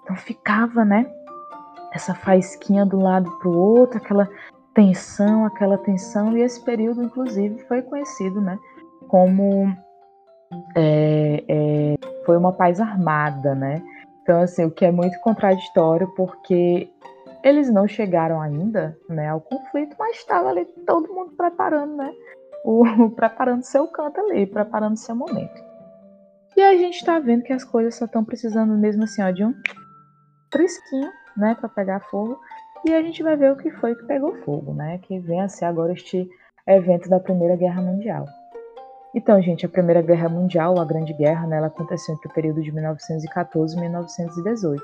Então 0.02 0.16
ficava, 0.16 0.86
né? 0.86 1.06
Essa 1.94 2.16
faísquinha 2.16 2.86
do 2.86 2.98
lado 2.98 3.30
pro 3.40 3.52
outro, 3.52 3.98
aquela 3.98 4.28
tensão, 4.74 5.46
aquela 5.46 5.78
tensão, 5.78 6.36
e 6.36 6.42
esse 6.42 6.64
período, 6.64 7.04
inclusive, 7.04 7.60
foi 7.68 7.82
conhecido 7.82 8.42
né, 8.42 8.58
como 9.08 9.76
é, 10.76 11.44
é, 11.48 11.98
foi 12.26 12.38
uma 12.38 12.54
paz 12.54 12.80
armada, 12.80 13.54
né? 13.56 13.82
Então, 14.22 14.42
assim, 14.42 14.64
o 14.66 14.72
que 14.72 14.86
é 14.86 14.92
muito 14.92 15.20
contraditório, 15.20 16.08
porque 16.16 16.90
eles 17.44 17.70
não 17.70 17.88
chegaram 17.88 18.42
ainda 18.42 18.98
né, 19.10 19.30
ao 19.30 19.42
conflito, 19.42 19.96
mas 20.00 20.18
estava 20.18 20.50
ali 20.50 20.66
todo 20.88 21.14
mundo 21.14 21.34
preparando, 21.36 21.98
né? 21.98 22.12
O, 22.64 23.10
preparando 23.12 23.64
seu 23.64 23.88
canto 23.88 24.20
ali, 24.22 24.46
preparando 24.46 24.98
seu 24.98 25.16
momento. 25.16 25.62
E 26.56 26.62
a 26.62 26.78
gente 26.78 26.96
está 26.96 27.20
vendo 27.20 27.44
que 27.44 27.52
as 27.52 27.64
coisas 27.64 27.96
só 27.96 28.06
estão 28.06 28.24
precisando 28.24 28.78
mesmo 28.78 29.04
assim, 29.04 29.22
ó, 29.22 29.32
de 29.32 29.44
um 29.44 29.54
trisquinho, 30.50 31.12
né, 31.36 31.56
para 31.60 31.68
pegar 31.68 32.00
fogo. 32.00 32.40
E 32.86 32.94
a 32.94 33.02
gente 33.02 33.24
vai 33.24 33.38
ver 33.38 33.52
o 33.52 33.56
que 33.56 33.72
foi 33.72 33.96
que 33.96 34.06
pegou 34.06 34.36
fogo, 34.44 34.74
né? 34.74 35.00
Que 35.04 35.20
vem 35.20 35.42
a 35.42 35.48
ser 35.48 35.66
agora 35.66 35.94
este 35.94 36.30
evento 36.68 37.10
da 37.10 37.20
Primeira 37.20 37.56
Guerra 37.56 37.82
Mundial. 37.82 38.26
Então, 39.16 39.42
gente, 39.42 39.66
a 39.66 39.70
Primeira 39.70 40.02
Guerra 40.02 40.28
Mundial, 40.28 40.80
a 40.80 40.86
Grande 40.86 41.14
Guerra, 41.14 41.46
né, 41.46 41.58
ela 41.58 41.68
aconteceu 41.68 42.16
entre 42.16 42.28
o 42.28 42.34
período 42.34 42.62
de 42.62 42.72
1914 42.72 43.78
e 43.78 43.80
1918. 43.80 44.84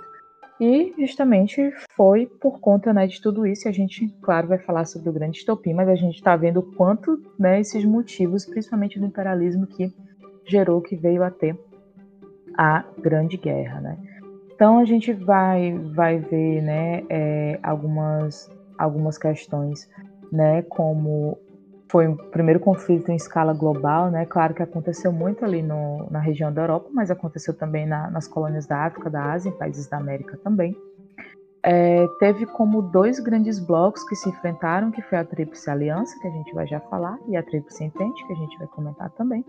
E 0.62 0.94
justamente 1.00 1.74
foi 1.96 2.26
por 2.26 2.60
conta 2.60 2.94
né, 2.94 3.08
de 3.08 3.20
tudo 3.22 3.48
isso, 3.48 3.68
a 3.68 3.72
gente, 3.72 4.08
claro, 4.22 4.50
vai 4.50 4.60
falar 4.60 4.86
sobre 4.86 5.10
o 5.10 5.14
grande 5.14 5.38
estopim, 5.38 5.74
mas 5.74 5.88
a 5.88 5.96
gente 5.96 6.16
está 6.16 6.36
vendo 6.36 6.60
o 6.60 6.76
quanto 6.76 7.18
né, 7.40 7.60
esses 7.60 7.84
motivos, 7.86 8.46
principalmente 8.46 9.00
do 9.00 9.06
imperialismo, 9.06 9.66
que 9.66 9.92
gerou, 10.46 10.82
que 10.82 10.96
veio 10.96 11.24
a 11.24 11.32
ter 11.32 11.58
a 12.58 12.84
Grande 12.98 13.38
Guerra. 13.38 13.80
Né? 13.80 13.98
Então 14.60 14.78
a 14.78 14.84
gente 14.84 15.14
vai, 15.14 15.72
vai 15.96 16.18
ver 16.18 16.62
né, 16.62 17.06
é, 17.10 17.58
algumas, 17.64 18.52
algumas 18.78 19.18
questões, 19.18 19.90
né, 20.30 20.64
como 20.64 21.38
foi 21.90 22.10
o 22.10 22.18
primeiro 22.18 22.60
conflito 22.60 23.10
em 23.10 23.16
escala 23.16 23.54
global, 23.54 24.12
né? 24.12 24.26
Claro 24.26 24.54
que 24.54 24.62
aconteceu 24.62 25.14
muito 25.14 25.46
ali 25.46 25.62
no, 25.62 26.08
na 26.12 26.20
região 26.20 26.52
da 26.52 26.64
Europa, 26.64 26.90
mas 26.92 27.10
aconteceu 27.10 27.54
também 27.54 27.88
na, 27.88 28.12
nas 28.12 28.28
colônias 28.28 28.68
da 28.68 28.80
África, 28.80 29.10
da 29.10 29.32
Ásia, 29.32 29.50
em 29.50 29.58
países 29.58 29.88
da 29.88 29.96
América 29.96 30.38
também. 30.44 30.76
É, 31.64 32.06
teve 32.20 32.46
como 32.46 32.82
dois 32.82 33.18
grandes 33.18 33.60
blocos 33.60 34.04
que 34.04 34.16
se 34.16 34.28
enfrentaram, 34.28 34.92
que 34.92 35.02
foi 35.04 35.20
a 35.20 35.24
Tríplice 35.24 35.70
Aliança, 35.70 36.20
que 36.20 36.28
a 36.28 36.32
gente 36.32 36.54
vai 36.54 36.68
já 36.68 36.82
falar, 36.82 37.18
e 37.30 37.38
a 37.38 37.44
Tríplice 37.44 37.86
Entente, 37.86 38.28
que 38.28 38.34
a 38.34 38.36
gente 38.36 38.58
vai 38.58 38.68
comentar 38.68 39.10
também. 39.12 39.46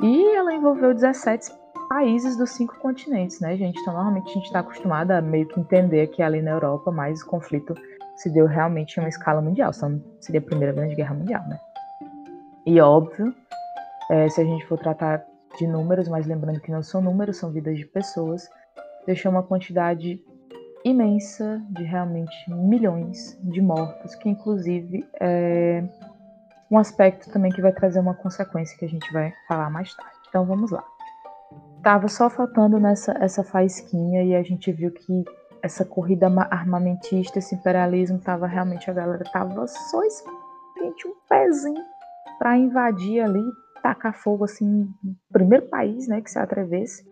E 0.00 0.36
ela 0.36 0.54
envolveu 0.54 0.94
17 0.94 1.50
países 1.88 2.36
dos 2.36 2.50
cinco 2.50 2.78
continentes, 2.78 3.40
né, 3.40 3.56
gente? 3.56 3.80
Então, 3.80 3.94
normalmente 3.94 4.30
a 4.30 4.34
gente 4.34 4.46
está 4.46 4.60
acostumado 4.60 5.10
a 5.12 5.20
meio 5.20 5.46
que 5.46 5.58
entender 5.58 6.06
que 6.08 6.22
ali 6.22 6.42
na 6.42 6.52
Europa, 6.52 6.90
mais 6.90 7.22
o 7.22 7.26
conflito 7.26 7.74
se 8.16 8.30
deu 8.30 8.46
realmente 8.46 8.96
em 8.96 9.00
uma 9.00 9.08
escala 9.08 9.40
mundial, 9.40 9.72
senão 9.72 10.02
seria 10.20 10.40
a 10.40 10.44
Primeira 10.44 10.72
Grande 10.72 10.94
Guerra 10.94 11.14
Mundial, 11.14 11.42
né? 11.48 11.58
E 12.66 12.80
óbvio, 12.80 13.34
é, 14.10 14.28
se 14.28 14.40
a 14.40 14.44
gente 14.44 14.66
for 14.66 14.78
tratar 14.78 15.24
de 15.56 15.66
números, 15.66 16.08
mas 16.08 16.26
lembrando 16.26 16.60
que 16.60 16.70
não 16.70 16.82
são 16.82 17.00
números, 17.00 17.36
são 17.36 17.50
vidas 17.50 17.76
de 17.76 17.86
pessoas, 17.86 18.48
deixou 19.06 19.30
uma 19.30 19.42
quantidade 19.42 20.20
imensa 20.84 21.62
de 21.70 21.82
realmente 21.82 22.34
milhões 22.50 23.38
de 23.42 23.60
mortos, 23.60 24.14
que 24.14 24.28
inclusive 24.28 25.06
é 25.20 25.82
um 26.70 26.78
aspecto 26.78 27.30
também 27.30 27.50
que 27.50 27.62
vai 27.62 27.72
trazer 27.72 27.98
uma 27.98 28.14
consequência 28.14 28.76
que 28.78 28.84
a 28.84 28.88
gente 28.88 29.10
vai 29.12 29.32
falar 29.46 29.70
mais 29.70 29.94
tarde. 29.94 30.18
Então 30.28 30.44
vamos 30.44 30.70
lá. 30.70 30.84
Tava 31.82 32.08
só 32.08 32.28
faltando 32.28 32.78
nessa 32.78 33.12
essa 33.20 33.42
faísquinha 33.42 34.22
e 34.22 34.34
a 34.34 34.42
gente 34.42 34.70
viu 34.72 34.90
que 34.90 35.24
essa 35.62 35.84
corrida 35.84 36.28
armamentista, 36.50 37.38
esse 37.38 37.54
imperialismo 37.54 38.18
tava 38.18 38.46
realmente 38.46 38.90
a 38.90 38.94
galera 38.94 39.24
tava 39.32 39.66
só 39.66 40.02
gente 40.80 41.08
um 41.08 41.14
pezinho 41.28 41.82
para 42.38 42.56
invadir 42.56 43.20
ali, 43.20 43.42
tacar 43.82 44.14
fogo 44.14 44.44
assim, 44.44 44.88
primeiro 45.32 45.66
país, 45.66 46.06
né, 46.06 46.20
que 46.20 46.30
se 46.30 46.38
atrevesse. 46.38 47.04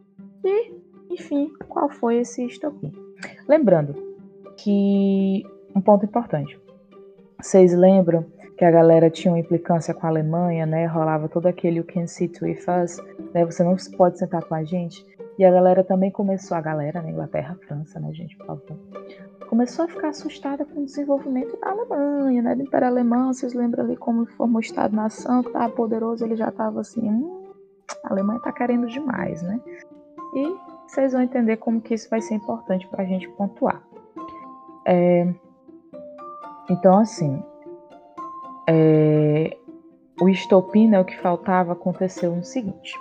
E, 0.44 0.73
enfim, 1.11 1.52
qual 1.68 1.88
foi 1.88 2.18
esse 2.18 2.44
estopim? 2.44 2.92
Lembrando 3.49 3.94
que 4.56 5.44
um 5.75 5.80
ponto 5.80 6.04
importante. 6.04 6.58
Vocês 7.40 7.75
lembram 7.75 8.26
que 8.57 8.65
a 8.65 8.71
galera 8.71 9.11
tinha 9.11 9.33
uma 9.33 9.39
implicância 9.39 9.93
com 9.93 10.07
a 10.07 10.11
Alemanha, 10.11 10.65
né? 10.65 10.87
Rolava 10.87 11.29
todo 11.29 11.47
aquele 11.47 11.79
you 11.79 11.85
can 11.85 12.07
sit 12.07 12.41
with 12.41 12.61
us, 12.83 13.03
né? 13.35 13.45
Você 13.45 13.63
não 13.63 13.77
pode 13.97 14.19
sentar 14.19 14.43
com 14.45 14.55
a 14.55 14.65
gente. 14.65 15.05
E 15.39 15.45
a 15.45 15.51
galera 15.51 15.85
também 15.85 16.11
começou, 16.11 16.57
a 16.57 16.61
galera 16.63 17.03
na 17.03 17.11
Inglaterra, 17.11 17.59
França, 17.67 18.01
né, 18.01 18.11
gente, 18.15 18.35
por 18.39 18.47
favor, 18.47 18.79
começou 19.49 19.85
a 19.85 19.89
ficar 19.89 20.09
assustada 20.09 20.65
com 20.65 20.81
o 20.81 20.85
desenvolvimento 20.87 21.61
da 21.61 21.71
Alemanha, 21.71 22.41
né, 22.41 22.55
do 22.55 22.63
Império 22.63 22.89
Alemão. 22.89 23.35
Vocês 23.35 23.53
lembram 23.53 23.85
ali 23.85 23.97
como 23.99 24.25
formou 24.25 24.57
o 24.57 24.61
Estado-nação, 24.61 25.43
que 25.43 25.49
estava 25.49 25.71
poderoso, 25.71 26.25
ele 26.25 26.37
já 26.37 26.49
estava 26.49 26.81
assim, 26.81 27.03
hum, 27.03 27.53
a 28.03 28.13
Alemanha 28.13 28.39
está 28.39 28.51
querendo 28.51 28.87
demais, 28.87 29.43
né? 29.43 29.61
E 30.35 30.57
vocês 30.89 31.13
vão 31.13 31.21
entender 31.21 31.59
como 31.59 31.83
que 31.83 31.93
isso 31.93 32.09
vai 32.09 32.23
ser 32.23 32.35
importante 32.35 32.89
para 32.89 33.03
a 33.03 33.07
gente 33.07 33.29
pontuar. 33.31 33.83
É, 34.87 35.35
então, 36.71 36.99
assim, 36.99 37.43
é, 38.68 39.56
o 40.20 40.28
estopim, 40.28 40.88
né, 40.88 41.00
o 41.00 41.04
que 41.04 41.16
faltava, 41.18 41.73
aconteceu 41.73 42.35
no 42.35 42.44
seguinte. 42.44 42.92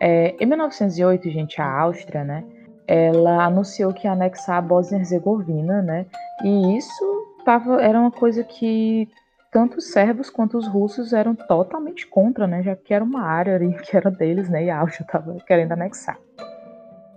É, 0.00 0.36
em 0.38 0.46
1908, 0.46 1.30
gente, 1.30 1.60
a 1.60 1.80
Áustria, 1.80 2.24
né, 2.24 2.44
ela 2.86 3.44
anunciou 3.44 3.92
que 3.92 4.06
ia 4.06 4.12
anexar 4.12 4.58
a 4.58 4.62
Bósnia-Herzegovina, 4.62 5.82
né, 5.82 6.06
e 6.44 6.76
isso 6.76 7.04
tava, 7.44 7.82
era 7.82 7.98
uma 7.98 8.10
coisa 8.10 8.44
que 8.44 9.08
tanto 9.50 9.78
os 9.78 9.90
servos 9.90 10.28
quanto 10.28 10.58
os 10.58 10.68
russos 10.68 11.12
eram 11.12 11.34
totalmente 11.34 12.06
contra, 12.06 12.46
né, 12.46 12.62
já 12.62 12.76
que 12.76 12.92
era 12.92 13.02
uma 13.02 13.22
área 13.22 13.56
ali 13.56 13.72
que 13.74 13.96
era 13.96 14.10
deles, 14.10 14.48
né, 14.48 14.64
e 14.64 14.70
a 14.70 14.80
Áustria 14.80 15.06
estava 15.06 15.36
querendo 15.46 15.72
anexar. 15.72 16.18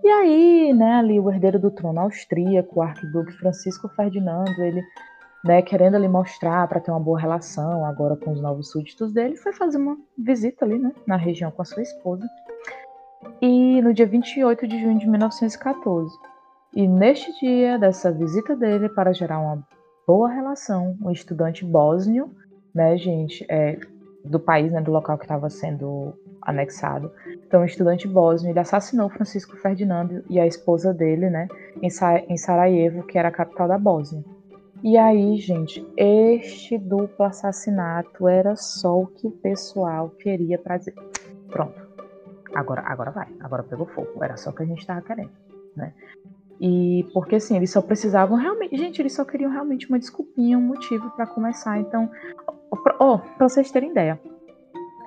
E 0.02 0.08
aí, 0.08 0.74
né, 0.74 0.94
ali 0.94 1.20
o 1.20 1.30
herdeiro 1.30 1.60
do 1.60 1.70
trono 1.70 2.00
austríaco, 2.00 2.80
o 2.80 2.82
arquiduque 2.82 3.34
Francisco 3.34 3.90
Ferdinando, 3.90 4.64
ele 4.64 4.82
né, 5.44 5.62
querendo 5.62 5.96
ali 5.96 6.08
mostrar 6.08 6.68
para 6.68 6.80
ter 6.80 6.92
uma 6.92 7.00
boa 7.00 7.20
relação 7.20 7.86
agora 7.86 8.16
com 8.16 8.32
os 8.32 8.42
novos 8.42 8.70
súditos 8.70 9.12
dele, 9.14 9.38
foi 9.38 9.54
fazer 9.54 9.78
uma 9.78 9.98
visita 10.18 10.66
ali, 10.66 10.78
né, 10.78 10.92
na 11.08 11.16
região 11.16 11.52
com 11.52 11.62
a 11.62 11.66
sua 11.66 11.82
esposa. 11.82 12.28
E 13.42 13.82
no 13.82 13.94
dia 13.94 14.06
28 14.06 14.68
de 14.68 14.82
junho 14.82 15.00
de 15.00 15.08
1914. 15.08 16.14
E 16.76 16.88
neste 16.88 17.32
dia 17.40 17.80
dessa 17.80 18.12
visita 18.12 18.56
dele 18.56 18.90
para 18.90 19.14
gerar 19.14 19.40
uma 19.40 19.64
boa 20.06 20.30
relação, 20.30 20.98
um 21.02 21.12
estudante 21.12 21.66
bósnio, 21.66 22.30
né, 22.74 22.98
gente, 22.98 23.46
é, 23.50 23.80
do 24.24 24.40
país, 24.40 24.72
né, 24.72 24.82
do 24.82 24.92
local 24.92 25.18
que 25.18 25.24
estava 25.24 25.50
sendo 25.50 26.14
anexado. 26.42 27.12
Então, 27.46 27.62
um 27.62 27.66
estudante 27.66 28.08
bósnio, 28.08 28.52
ele 28.52 28.60
assassinou 28.60 29.10
Francisco 29.10 29.56
Ferdinando 29.58 30.24
e 30.30 30.40
a 30.40 30.46
esposa 30.46 30.94
dele, 30.94 31.30
né, 31.30 31.48
em, 31.82 31.90
Sa 31.90 32.20
em 32.20 32.38
Sarajevo, 32.38 33.04
que 33.04 33.18
era 33.18 33.30
a 33.30 33.32
capital 33.32 33.68
da 33.68 33.78
Bósnia. 33.78 34.24
E 34.82 34.98
aí, 34.98 35.38
gente, 35.38 35.86
este 35.98 36.78
duplo 36.78 37.26
assassinato 37.26 38.28
era 38.28 38.56
só 38.56 39.02
o 39.02 39.08
que 39.08 39.28
o 39.28 39.32
pessoal 39.32 40.10
queria 40.10 40.58
para 40.58 40.78
dizer. 40.78 40.96
Pronto. 41.50 41.88
Agora, 42.56 42.82
agora 42.86 43.12
vai. 43.12 43.28
Agora 43.42 43.64
pegou 43.64 43.86
fogo. 43.88 44.24
Era 44.24 44.38
só 44.38 44.50
o 44.52 44.54
que 44.54 44.64
a 44.64 44.66
gente 44.66 44.86
tava 44.86 45.02
querendo, 45.02 45.32
né? 45.76 45.94
E 46.62 47.06
porque 47.14 47.36
assim, 47.36 47.56
eles 47.56 47.72
só 47.72 47.82
precisavam 47.82 48.38
realmente, 48.38 48.76
gente, 48.76 49.02
eles 49.02 49.14
só 49.14 49.24
queriam 49.24 49.52
realmente 49.52 49.88
uma 49.88 49.98
desculpinha, 49.98 50.58
um 50.58 50.62
motivo 50.62 51.10
para 51.12 51.26
começar. 51.26 51.80
Então, 51.80 52.10
ó, 53.00 53.16
oh, 53.16 53.20
para 53.20 53.48
vocês 53.48 53.72
terem 53.72 53.92
ideia, 53.92 54.20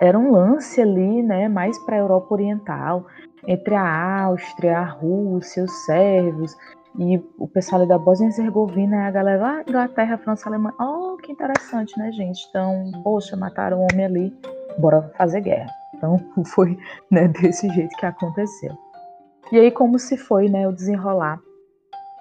era 0.00 0.18
um 0.18 0.32
lance 0.32 0.80
ali, 0.80 1.22
né, 1.22 1.48
mais 1.48 1.78
para 1.80 1.96
a 1.96 1.98
Europa 1.98 2.34
Oriental, 2.34 3.06
entre 3.46 3.74
a 3.74 4.24
Áustria, 4.24 4.78
a 4.78 4.84
Rússia, 4.84 5.62
os 5.62 5.84
sérvios, 5.84 6.56
e 6.98 7.16
o 7.38 7.48
pessoal 7.48 7.86
da 7.86 7.98
Bósnia 7.98 8.26
e 8.26 8.28
Herzegovina, 8.28 9.06
a 9.06 9.10
galera, 9.10 9.46
ah, 9.46 9.64
Inglaterra, 9.66 10.18
França, 10.18 10.48
Alemanha. 10.48 10.74
Oh, 10.78 11.16
que 11.16 11.32
interessante, 11.32 11.98
né, 11.98 12.12
gente? 12.12 12.46
Então, 12.48 12.90
poxa, 13.02 13.36
mataram 13.36 13.80
um 13.80 13.86
homem 13.90 14.04
ali, 14.04 14.36
bora 14.78 15.10
fazer 15.16 15.40
guerra. 15.40 15.70
Então, 15.94 16.18
foi 16.44 16.78
né, 17.10 17.28
desse 17.28 17.68
jeito 17.70 17.96
que 17.96 18.04
aconteceu. 18.06 18.76
E 19.50 19.58
aí, 19.58 19.70
como 19.70 19.98
se 19.98 20.16
foi 20.16 20.48
né, 20.48 20.68
o 20.68 20.72
desenrolar 20.72 21.40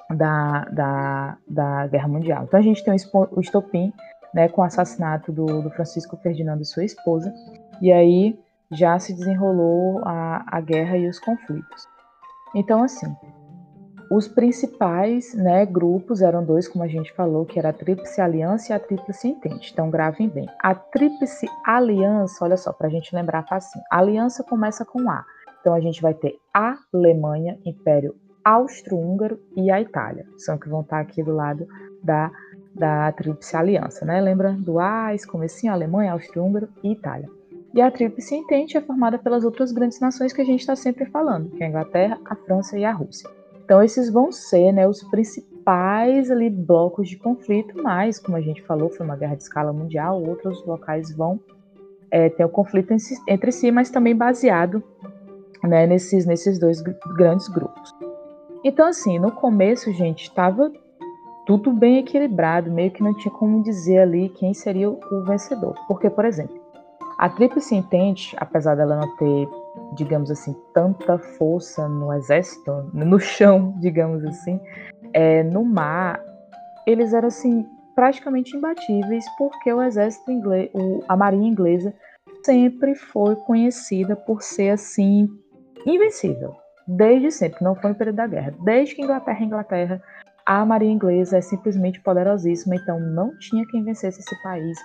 da, 0.09 0.65
da, 0.65 1.37
da 1.47 1.87
Guerra 1.87 2.07
Mundial. 2.07 2.43
Então, 2.43 2.59
a 2.59 2.63
gente 2.63 2.83
tem 2.83 2.93
o 2.93 3.41
estopim 3.41 3.93
né, 4.33 4.47
com 4.47 4.61
o 4.61 4.65
assassinato 4.65 5.31
do, 5.31 5.45
do 5.61 5.69
Francisco 5.71 6.17
Ferdinando 6.17 6.61
e 6.61 6.65
sua 6.65 6.85
esposa. 6.85 7.33
E 7.81 7.91
aí 7.91 8.39
já 8.71 8.97
se 8.99 9.13
desenrolou 9.13 10.01
a, 10.05 10.45
a 10.47 10.61
guerra 10.61 10.97
e 10.97 11.07
os 11.07 11.19
conflitos. 11.19 11.87
Então, 12.55 12.83
assim, 12.83 13.13
os 14.11 14.27
principais 14.27 15.33
né, 15.33 15.65
grupos 15.65 16.21
eram 16.21 16.43
dois, 16.43 16.67
como 16.67 16.83
a 16.83 16.87
gente 16.87 17.13
falou, 17.13 17.45
que 17.45 17.57
era 17.57 17.69
a 17.69 17.73
Tríplice 17.73 18.19
Aliança 18.19 18.73
e 18.73 18.75
a 18.75 18.79
Tríplice 18.79 19.29
Entente. 19.29 19.71
Então, 19.71 19.89
gravem 19.89 20.27
bem. 20.27 20.49
A 20.61 20.75
Tríplice 20.75 21.47
Aliança, 21.65 22.43
olha 22.43 22.57
só, 22.57 22.73
para 22.73 22.87
a 22.87 22.89
gente 22.89 23.15
lembrar 23.15 23.47
facinho. 23.47 23.81
A 23.89 23.99
aliança 23.99 24.43
começa 24.43 24.83
com 24.83 25.09
A. 25.09 25.23
Então, 25.61 25.73
a 25.73 25.79
gente 25.79 26.01
vai 26.01 26.13
ter 26.13 26.37
a 26.53 26.77
Alemanha, 26.93 27.57
Império 27.65 28.13
Austro-Húngaro 28.43 29.39
e 29.55 29.71
a 29.71 29.79
Itália. 29.79 30.25
São 30.35 30.57
que 30.57 30.67
vão 30.67 30.81
estar 30.81 30.99
aqui 30.99 31.23
do 31.23 31.33
lado 31.33 31.65
da, 32.03 32.29
da 32.75 33.13
Tríplice 33.13 33.55
Aliança, 33.55 34.03
né? 34.03 34.19
Lembra 34.19 34.51
do 34.51 34.77
A, 34.77 35.15
esse 35.15 35.25
comecinho, 35.25 35.71
Alemanha, 35.71 36.11
Austro-Húngaro 36.11 36.67
e 36.83 36.91
Itália. 36.91 37.29
E 37.73 37.79
a 37.79 37.89
Tríplice 37.89 38.35
Entente 38.35 38.75
é 38.75 38.81
formada 38.81 39.17
pelas 39.17 39.45
outras 39.45 39.71
grandes 39.71 40.01
nações 40.01 40.33
que 40.33 40.41
a 40.41 40.45
gente 40.45 40.59
está 40.59 40.75
sempre 40.75 41.05
falando, 41.05 41.49
que 41.51 41.63
é 41.63 41.67
a 41.67 41.69
Inglaterra, 41.69 42.19
a 42.25 42.35
França 42.35 42.77
e 42.77 42.83
a 42.83 42.91
Rússia. 42.91 43.29
Então 43.63 43.81
esses 43.81 44.11
vão 44.11 44.31
ser 44.31 44.71
né, 44.71 44.87
os 44.87 45.03
principais 45.03 46.29
ali, 46.31 46.49
blocos 46.49 47.07
de 47.07 47.17
conflito, 47.17 47.81
mas 47.81 48.19
como 48.19 48.37
a 48.37 48.41
gente 48.41 48.61
falou, 48.63 48.89
foi 48.89 49.05
uma 49.05 49.15
guerra 49.15 49.35
de 49.35 49.43
escala 49.43 49.71
mundial, 49.71 50.21
outros 50.21 50.65
locais 50.65 51.15
vão 51.15 51.39
é, 52.09 52.29
ter 52.29 52.43
o 52.43 52.47
um 52.47 52.51
conflito 52.51 52.93
entre 53.27 53.51
si, 53.51 53.71
mas 53.71 53.89
também 53.89 54.15
baseado 54.15 54.83
né, 55.63 55.85
nesses, 55.85 56.25
nesses 56.25 56.59
dois 56.59 56.81
grandes 57.15 57.47
grupos. 57.47 57.93
Então 58.63 58.87
assim, 58.87 59.19
no 59.19 59.31
começo, 59.31 59.91
gente, 59.93 60.23
estava 60.23 60.71
tudo 61.45 61.73
bem 61.73 61.99
equilibrado, 61.99 62.71
meio 62.71 62.91
que 62.91 63.03
não 63.03 63.13
tinha 63.13 63.33
como 63.33 63.63
dizer 63.63 63.99
ali 63.99 64.29
quem 64.29 64.53
seria 64.53 64.89
o 64.89 65.23
vencedor. 65.25 65.75
Porque, 65.87 66.09
por 66.09 66.25
exemplo, 66.25 66.59
a 67.17 67.29
Tríplice 67.29 67.75
Entente, 67.75 68.35
apesar 68.39 68.75
dela 68.75 68.95
não 68.95 69.15
ter 69.15 69.47
digamos 69.93 70.29
assim, 70.31 70.55
tanta 70.73 71.17
força 71.17 71.87
no 71.87 72.13
exército, 72.13 72.89
no 72.93 73.19
chão, 73.19 73.75
digamos 73.79 74.23
assim, 74.25 74.59
é, 75.13 75.43
no 75.43 75.63
mar, 75.63 76.23
eles 76.85 77.13
eram 77.13 77.27
assim 77.27 77.65
praticamente 77.95 78.55
imbatíveis 78.55 79.25
porque 79.37 79.71
o 79.71 79.81
exército 79.81 80.31
inglês, 80.31 80.69
o, 80.73 81.03
a 81.07 81.15
marinha 81.15 81.49
inglesa 81.49 81.93
sempre 82.43 82.95
foi 82.95 83.35
conhecida 83.35 84.15
por 84.15 84.41
ser 84.41 84.69
assim 84.71 85.27
invencível, 85.85 86.55
desde 86.87 87.31
sempre, 87.31 87.63
não 87.63 87.75
foi 87.75 87.91
no 87.91 87.95
período 87.95 88.15
da 88.15 88.27
guerra, 88.27 88.53
desde 88.63 88.95
que 88.95 89.01
Inglaterra 89.01 89.39
é 89.39 89.43
Inglaterra, 89.43 90.03
a 90.45 90.65
marinha 90.65 90.93
inglesa 90.93 91.37
é 91.37 91.41
simplesmente 91.41 91.99
poderosíssima, 92.01 92.75
então 92.75 92.99
não 92.99 93.37
tinha 93.37 93.65
quem 93.67 93.83
vencesse 93.83 94.19
esse 94.19 94.43
país 94.43 94.77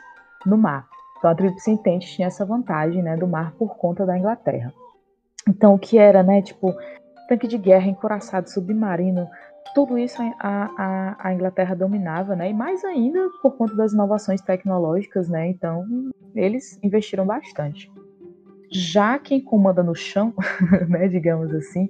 no 0.45 0.57
mar. 0.57 0.87
Então 1.19 1.31
a 1.31 1.35
Tríplice 1.35 1.71
Entente 1.71 2.07
tinha 2.07 2.29
essa 2.29 2.45
vantagem 2.45 3.03
né, 3.03 3.17
do 3.17 3.27
mar 3.27 3.53
por 3.53 3.77
conta 3.77 4.05
da 4.05 4.19
Inglaterra. 4.19 4.73
Então, 5.49 5.75
o 5.75 5.79
que 5.79 5.97
era, 5.97 6.23
né, 6.23 6.43
tipo, 6.43 6.75
tanque 7.29 7.47
de 7.47 7.57
guerra, 7.57 7.87
encoraçado, 7.87 8.51
submarino, 8.51 9.29
tudo 9.75 9.99
isso 9.99 10.21
a, 10.39 10.71
a, 10.77 11.29
a, 11.29 11.35
Inglaterra 11.35 11.75
dominava, 11.75 12.35
né? 12.35 12.51
E 12.51 12.55
mais 12.55 12.85
ainda 12.85 13.29
por 13.43 13.57
conta 13.57 13.75
das 13.75 13.93
inovações 13.93 14.41
tecnológicas, 14.41 15.29
né? 15.29 15.49
Então, 15.49 15.85
eles 16.35 16.79
investiram 16.83 17.27
bastante. 17.27 17.93
Já 18.71 19.19
quem 19.19 19.41
comanda 19.41 19.83
no 19.83 19.95
chão, 19.95 20.33
né, 20.89 21.09
digamos 21.09 21.55
assim, 21.55 21.89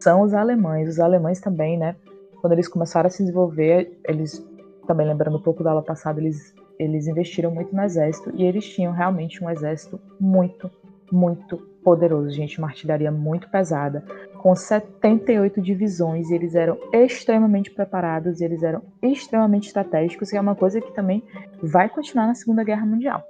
são 0.00 0.22
os 0.22 0.34
alemães. 0.34 0.88
Os 0.88 1.00
alemães 1.00 1.40
também, 1.40 1.78
né? 1.78 1.96
Quando 2.40 2.52
eles 2.52 2.68
começaram 2.68 3.06
a 3.06 3.10
se 3.10 3.22
desenvolver, 3.22 3.98
eles, 4.06 4.44
também 4.86 5.06
lembrando 5.06 5.38
um 5.38 5.42
pouco 5.42 5.62
da 5.62 5.70
aula 5.70 5.82
passada, 5.82 6.20
eles, 6.20 6.54
eles 6.78 7.06
investiram 7.06 7.50
muito 7.50 7.74
no 7.74 7.82
exército 7.82 8.32
e 8.34 8.44
eles 8.44 8.68
tinham 8.68 8.92
realmente 8.92 9.42
um 9.42 9.50
exército 9.50 10.00
muito, 10.20 10.70
muito 11.10 11.58
poderoso, 11.82 12.30
gente, 12.30 12.58
uma 12.58 12.68
artilharia 12.68 13.10
muito 13.10 13.48
pesada, 13.48 14.04
com 14.38 14.54
78 14.54 15.60
divisões, 15.60 16.30
e 16.30 16.34
eles 16.34 16.54
eram 16.54 16.78
extremamente 16.92 17.70
preparados, 17.70 18.40
eles 18.40 18.62
eram 18.62 18.82
extremamente 19.02 19.68
estratégicos, 19.68 20.32
e 20.32 20.36
é 20.36 20.40
uma 20.40 20.54
coisa 20.54 20.80
que 20.80 20.92
também 20.92 21.24
vai 21.62 21.88
continuar 21.88 22.26
na 22.26 22.34
Segunda 22.34 22.62
Guerra 22.62 22.84
Mundial. 22.84 23.24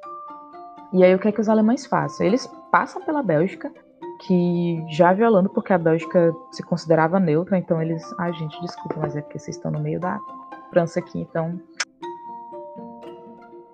E 0.93 1.05
aí 1.05 1.15
o 1.15 1.19
que 1.19 1.29
é 1.29 1.33
que 1.33 1.41
os 1.41 1.49
alemães 1.49 1.87
fazem? 1.87 2.27
Eles 2.27 2.47
passam 2.73 3.05
pela 3.05 3.23
Bélgica, 3.23 3.71
que 4.27 4.85
já 4.89 5.13
violando, 5.13 5.49
porque 5.49 5.73
a 5.73 5.79
Bélgica 5.79 6.35
se 6.51 6.63
considerava 6.63 7.21
neutra, 7.21 7.57
então 7.57 7.81
eles. 7.81 8.03
Ai, 8.19 8.33
gente, 8.33 8.61
desculpa, 8.61 8.97
mas 8.99 9.15
é 9.15 9.21
porque 9.21 9.39
vocês 9.39 9.57
estão 9.57 9.71
no 9.71 9.81
meio 9.81 10.01
da 10.01 10.19
França 10.71 10.99
aqui, 10.99 11.21
então. 11.21 11.61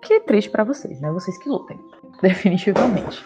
Que 0.05 0.21
triste 0.21 0.51
para 0.51 0.65
vocês, 0.65 1.01
né? 1.01 1.11
Vocês 1.11 1.37
que 1.39 1.49
lutem, 1.49 1.79
definitivamente. 2.23 3.25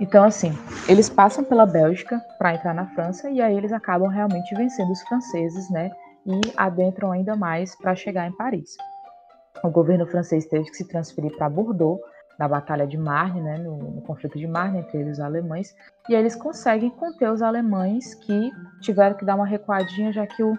Então, 0.00 0.24
assim, 0.24 0.52
eles 0.88 1.08
passam 1.08 1.42
pela 1.42 1.66
Bélgica 1.66 2.20
para 2.38 2.54
entrar 2.54 2.74
na 2.74 2.86
França 2.88 3.28
e 3.30 3.40
aí 3.40 3.56
eles 3.56 3.72
acabam 3.72 4.08
realmente 4.08 4.54
vencendo 4.54 4.90
os 4.92 5.02
franceses, 5.02 5.70
né? 5.70 5.90
E 6.26 6.40
adentram 6.56 7.10
ainda 7.12 7.34
mais 7.34 7.74
para 7.76 7.94
chegar 7.94 8.26
em 8.26 8.36
Paris. 8.36 8.76
O 9.64 9.70
governo 9.70 10.06
francês 10.06 10.46
teve 10.46 10.64
que 10.70 10.76
se 10.76 10.86
transferir 10.86 11.36
para 11.36 11.48
Bordeaux, 11.48 12.00
na 12.38 12.48
Batalha 12.48 12.86
de 12.86 12.96
Marne, 12.96 13.42
né, 13.42 13.58
no, 13.58 13.76
no, 13.76 14.00
conflito 14.00 14.38
de 14.38 14.46
Marne 14.46 14.78
entre 14.78 14.96
eles 14.96 15.18
os 15.18 15.20
alemães, 15.20 15.76
e 16.08 16.14
eles 16.14 16.34
conseguem 16.34 16.88
conter 16.88 17.30
os 17.30 17.42
alemães 17.42 18.14
que 18.14 18.50
tiveram 18.80 19.14
que 19.14 19.26
dar 19.26 19.34
uma 19.34 19.44
recuadinha, 19.44 20.10
já 20.10 20.26
que 20.26 20.42
o, 20.42 20.58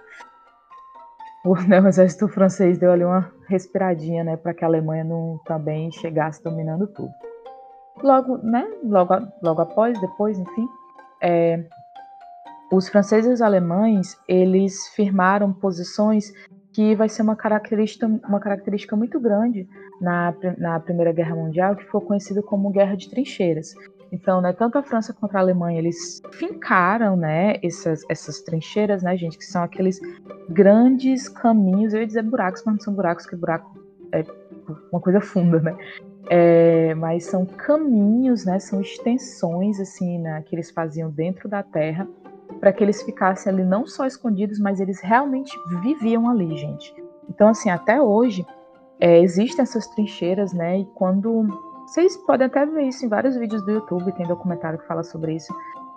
o, 1.45 1.55
né, 1.67 1.81
o 1.81 1.87
exército 1.87 2.27
francês 2.27 2.77
deu 2.77 2.91
ali 2.91 3.03
uma 3.03 3.31
respiradinha, 3.47 4.23
né, 4.23 4.37
para 4.37 4.53
que 4.53 4.63
a 4.63 4.67
Alemanha 4.67 5.03
não 5.03 5.39
também 5.45 5.91
chegasse 5.91 6.43
dominando 6.43 6.87
tudo. 6.87 7.11
Logo, 8.01 8.37
né, 8.37 8.67
logo, 8.83 9.13
logo 9.41 9.61
após, 9.61 9.99
depois, 9.99 10.37
enfim, 10.39 10.67
é, 11.21 11.63
os 12.71 12.87
franceses 12.87 13.29
e 13.29 13.33
os 13.33 13.41
alemães 13.41 14.17
eles 14.27 14.87
firmaram 14.95 15.51
posições 15.51 16.31
que 16.73 16.95
vai 16.95 17.09
ser 17.09 17.21
uma 17.21 17.35
característica, 17.35 18.07
uma 18.07 18.39
característica 18.39 18.95
muito 18.95 19.19
grande 19.19 19.67
na, 19.99 20.33
na 20.57 20.79
Primeira 20.79 21.11
Guerra 21.11 21.35
Mundial, 21.35 21.75
que 21.75 21.83
ficou 21.83 22.01
conhecida 22.01 22.41
como 22.41 22.71
Guerra 22.71 22.95
de 22.95 23.09
Trincheiras. 23.09 23.73
Então, 24.11 24.41
né, 24.41 24.51
tanto 24.51 24.77
a 24.77 24.83
França 24.83 25.13
quanto 25.13 25.35
a 25.37 25.39
Alemanha, 25.39 25.79
eles 25.79 26.21
fincaram, 26.33 27.15
né, 27.15 27.55
essas, 27.63 28.03
essas 28.09 28.41
trincheiras, 28.41 29.01
né, 29.01 29.15
gente, 29.15 29.37
que 29.37 29.45
são 29.45 29.63
aqueles 29.63 30.01
grandes 30.49 31.29
caminhos, 31.29 31.93
eu 31.93 32.01
ia 32.01 32.07
dizer 32.07 32.23
buracos, 32.23 32.61
mas 32.65 32.75
não 32.75 32.81
são 32.81 32.93
buracos, 32.93 33.25
que 33.25 33.35
buraco 33.37 33.71
é 34.11 34.25
uma 34.91 34.99
coisa 34.99 35.21
funda, 35.21 35.61
né, 35.61 35.77
é, 36.29 36.93
mas 36.95 37.23
são 37.23 37.45
caminhos, 37.45 38.45
né, 38.45 38.59
são 38.59 38.81
extensões, 38.81 39.79
assim, 39.79 40.19
né, 40.19 40.43
que 40.45 40.55
eles 40.55 40.69
faziam 40.71 41.09
dentro 41.09 41.47
da 41.47 41.63
terra, 41.63 42.05
para 42.59 42.73
que 42.73 42.83
eles 42.83 43.01
ficassem 43.01 43.51
ali 43.51 43.63
não 43.63 43.87
só 43.87 44.05
escondidos, 44.05 44.59
mas 44.59 44.81
eles 44.81 44.99
realmente 44.99 45.57
viviam 45.81 46.29
ali, 46.29 46.57
gente. 46.57 46.93
Então, 47.29 47.47
assim, 47.47 47.69
até 47.69 48.01
hoje, 48.01 48.45
é, 48.99 49.21
existem 49.21 49.63
essas 49.63 49.87
trincheiras, 49.87 50.51
né, 50.51 50.79
e 50.79 50.85
quando 50.95 51.70
vocês 51.91 52.15
podem 52.15 52.47
até 52.47 52.65
ver 52.65 52.83
isso 52.83 53.05
em 53.05 53.09
vários 53.09 53.35
vídeos 53.35 53.61
do 53.65 53.71
YouTube, 53.71 54.13
tem 54.13 54.25
documentário 54.25 54.79
que 54.79 54.87
fala 54.87 55.03
sobre 55.03 55.35
isso. 55.35 55.53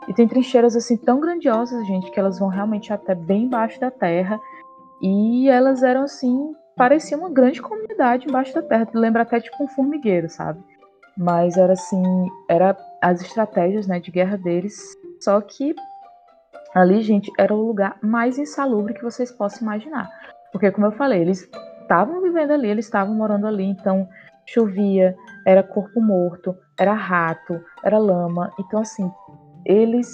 E 0.09 0.13
tem 0.13 0.27
trincheiras 0.27 0.75
assim 0.75 0.97
tão 0.97 1.21
grandiosas, 1.21 1.87
gente, 1.87 2.11
que 2.11 2.19
elas 2.19 2.37
vão 2.37 2.49
realmente 2.49 2.93
até 2.93 3.15
bem 3.15 3.45
embaixo 3.45 3.79
da 3.79 3.93
terra. 3.93 4.41
E 5.01 5.49
elas 5.49 5.85
eram 5.85 6.03
assim, 6.03 6.53
parecia 6.75 7.17
uma 7.17 7.31
grande 7.31 7.63
comunidade 7.63 8.27
embaixo 8.29 8.53
da 8.53 8.61
terra. 8.61 8.89
Lembra 8.93 9.23
até 9.23 9.39
tipo 9.39 9.63
um 9.63 9.69
formigueiro, 9.69 10.29
sabe? 10.29 10.61
Mas 11.17 11.57
era 11.57 11.75
assim, 11.75 12.03
era 12.51 12.77
as 13.01 13.21
estratégias, 13.23 13.87
né, 13.87 14.01
de 14.01 14.11
guerra 14.11 14.37
deles. 14.37 14.77
Só 15.21 15.41
que 15.41 15.77
ali, 16.75 17.03
gente, 17.03 17.31
era 17.39 17.55
o 17.55 17.69
lugar 17.69 17.99
mais 18.03 18.37
insalubre 18.37 18.95
que 18.95 19.05
vocês 19.05 19.31
possam 19.31 19.63
imaginar. 19.63 20.11
Porque 20.51 20.73
como 20.73 20.89
eu 20.89 20.93
falei, 20.93 21.21
eles 21.21 21.49
estavam 21.83 22.21
vivendo 22.21 22.51
ali, 22.51 22.69
eles 22.69 22.85
estavam 22.85 23.15
morando 23.15 23.47
ali, 23.47 23.65
então 23.65 24.09
chovia, 24.47 25.17
era 25.47 25.63
corpo 25.63 26.01
morto, 26.01 26.57
era 26.79 26.95
rato, 26.95 27.61
era 27.83 27.99
lama. 27.99 28.53
Então, 28.59 28.81
assim, 28.81 29.11
eles, 29.65 30.09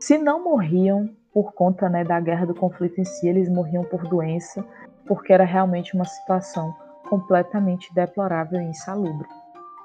se 0.00 0.18
não 0.18 0.44
morriam 0.44 1.08
por 1.32 1.52
conta 1.52 1.88
né, 1.88 2.02
da 2.02 2.18
guerra 2.18 2.46
do 2.46 2.54
conflito 2.54 3.00
em 3.00 3.04
si, 3.04 3.28
eles 3.28 3.48
morriam 3.48 3.84
por 3.84 4.02
doença, 4.08 4.64
porque 5.06 5.32
era 5.32 5.44
realmente 5.44 5.94
uma 5.94 6.04
situação 6.04 6.74
completamente 7.08 7.94
deplorável 7.94 8.60
e 8.60 8.64
insalubre. 8.64 9.28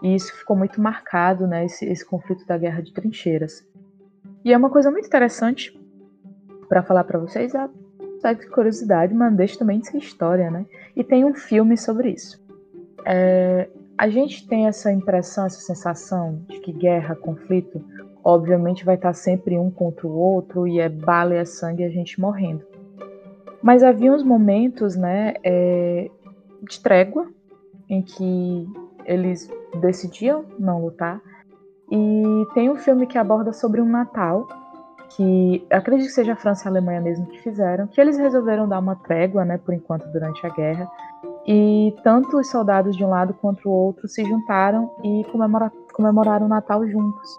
E 0.02 0.16
isso 0.16 0.34
ficou 0.36 0.56
muito 0.56 0.82
marcado, 0.82 1.46
né, 1.46 1.66
esse, 1.66 1.86
esse 1.86 2.06
conflito 2.06 2.46
da 2.46 2.58
guerra 2.58 2.82
de 2.82 2.94
trincheiras. 2.94 3.68
E 4.44 4.52
é 4.52 4.58
uma 4.58 4.70
coisa 4.70 4.90
muito 4.90 5.06
interessante 5.06 5.80
para 6.68 6.82
falar 6.82 7.04
para 7.04 7.20
vocês, 7.20 7.54
é 7.54 7.70
de 8.34 8.48
curiosidade, 8.48 9.14
mas 9.14 9.36
deixa 9.36 9.60
também 9.60 9.80
de 9.80 9.88
ser 9.88 9.98
história, 9.98 10.50
né? 10.52 10.66
E 10.96 11.04
tem 11.04 11.26
um 11.26 11.34
filme 11.34 11.78
sobre 11.78 12.12
isso. 12.12 12.41
É, 13.06 13.70
a 13.98 14.10
gente 14.10 14.48
tem 14.48 14.68
essa 14.68 14.92
impressão, 14.92 15.46
essa 15.46 15.60
sensação 15.62 16.42
de 16.50 16.60
que 16.60 16.72
guerra, 16.72 17.16
conflito, 17.16 17.84
obviamente 18.24 18.86
vai 18.86 18.96
estar 18.96 19.14
sempre 19.14 19.58
um 19.58 19.70
contra 19.70 20.08
o 20.08 20.12
outro 20.12 20.68
e 20.68 20.80
é 20.80 20.90
bala 20.90 21.36
e 21.36 21.38
é 21.38 21.46
sangue 21.46 21.84
e 21.84 21.86
a 21.86 21.90
gente 21.90 22.20
morrendo. 22.20 22.66
Mas 23.62 23.84
havia 23.84 24.12
uns 24.12 24.24
momentos, 24.24 24.96
né, 24.96 25.36
é, 25.44 26.10
de 26.64 26.80
trégua 26.80 27.28
em 27.90 28.02
que 28.02 28.68
eles 29.06 29.50
decidiam 29.80 30.46
não 30.58 30.82
lutar. 30.82 31.22
E 31.92 32.48
tem 32.54 32.70
um 32.70 32.78
filme 32.78 33.06
que 33.06 33.18
aborda 33.18 33.52
sobre 33.52 33.82
um 33.82 33.86
Natal 33.86 34.48
que 35.16 35.66
acredito 35.70 36.08
que 36.08 36.14
seja 36.14 36.34
a 36.34 36.38
França 36.38 36.64
e 36.64 36.68
a 36.68 36.72
Alemanha 36.72 37.02
mesmo 37.02 37.26
que 37.28 37.42
fizeram, 37.42 37.86
que 37.86 38.00
eles 38.00 38.18
resolveram 38.18 38.68
dar 38.68 38.80
uma 38.80 38.96
trégua, 38.96 39.44
né, 39.44 39.58
por 39.58 39.74
enquanto 39.74 40.08
durante 40.12 40.46
a 40.46 40.50
guerra, 40.50 40.90
e 41.46 41.96
tanto 42.04 42.38
os 42.38 42.50
soldados 42.50 42.96
de 42.96 43.04
um 43.04 43.10
lado 43.10 43.34
quanto 43.34 43.68
o 43.68 43.72
outro 43.72 44.08
se 44.08 44.24
juntaram 44.24 44.92
e 45.04 45.24
comemora 45.32 45.72
comemoraram 45.94 46.46
o 46.46 46.50
Natal 46.50 46.88
juntos. 46.88 47.30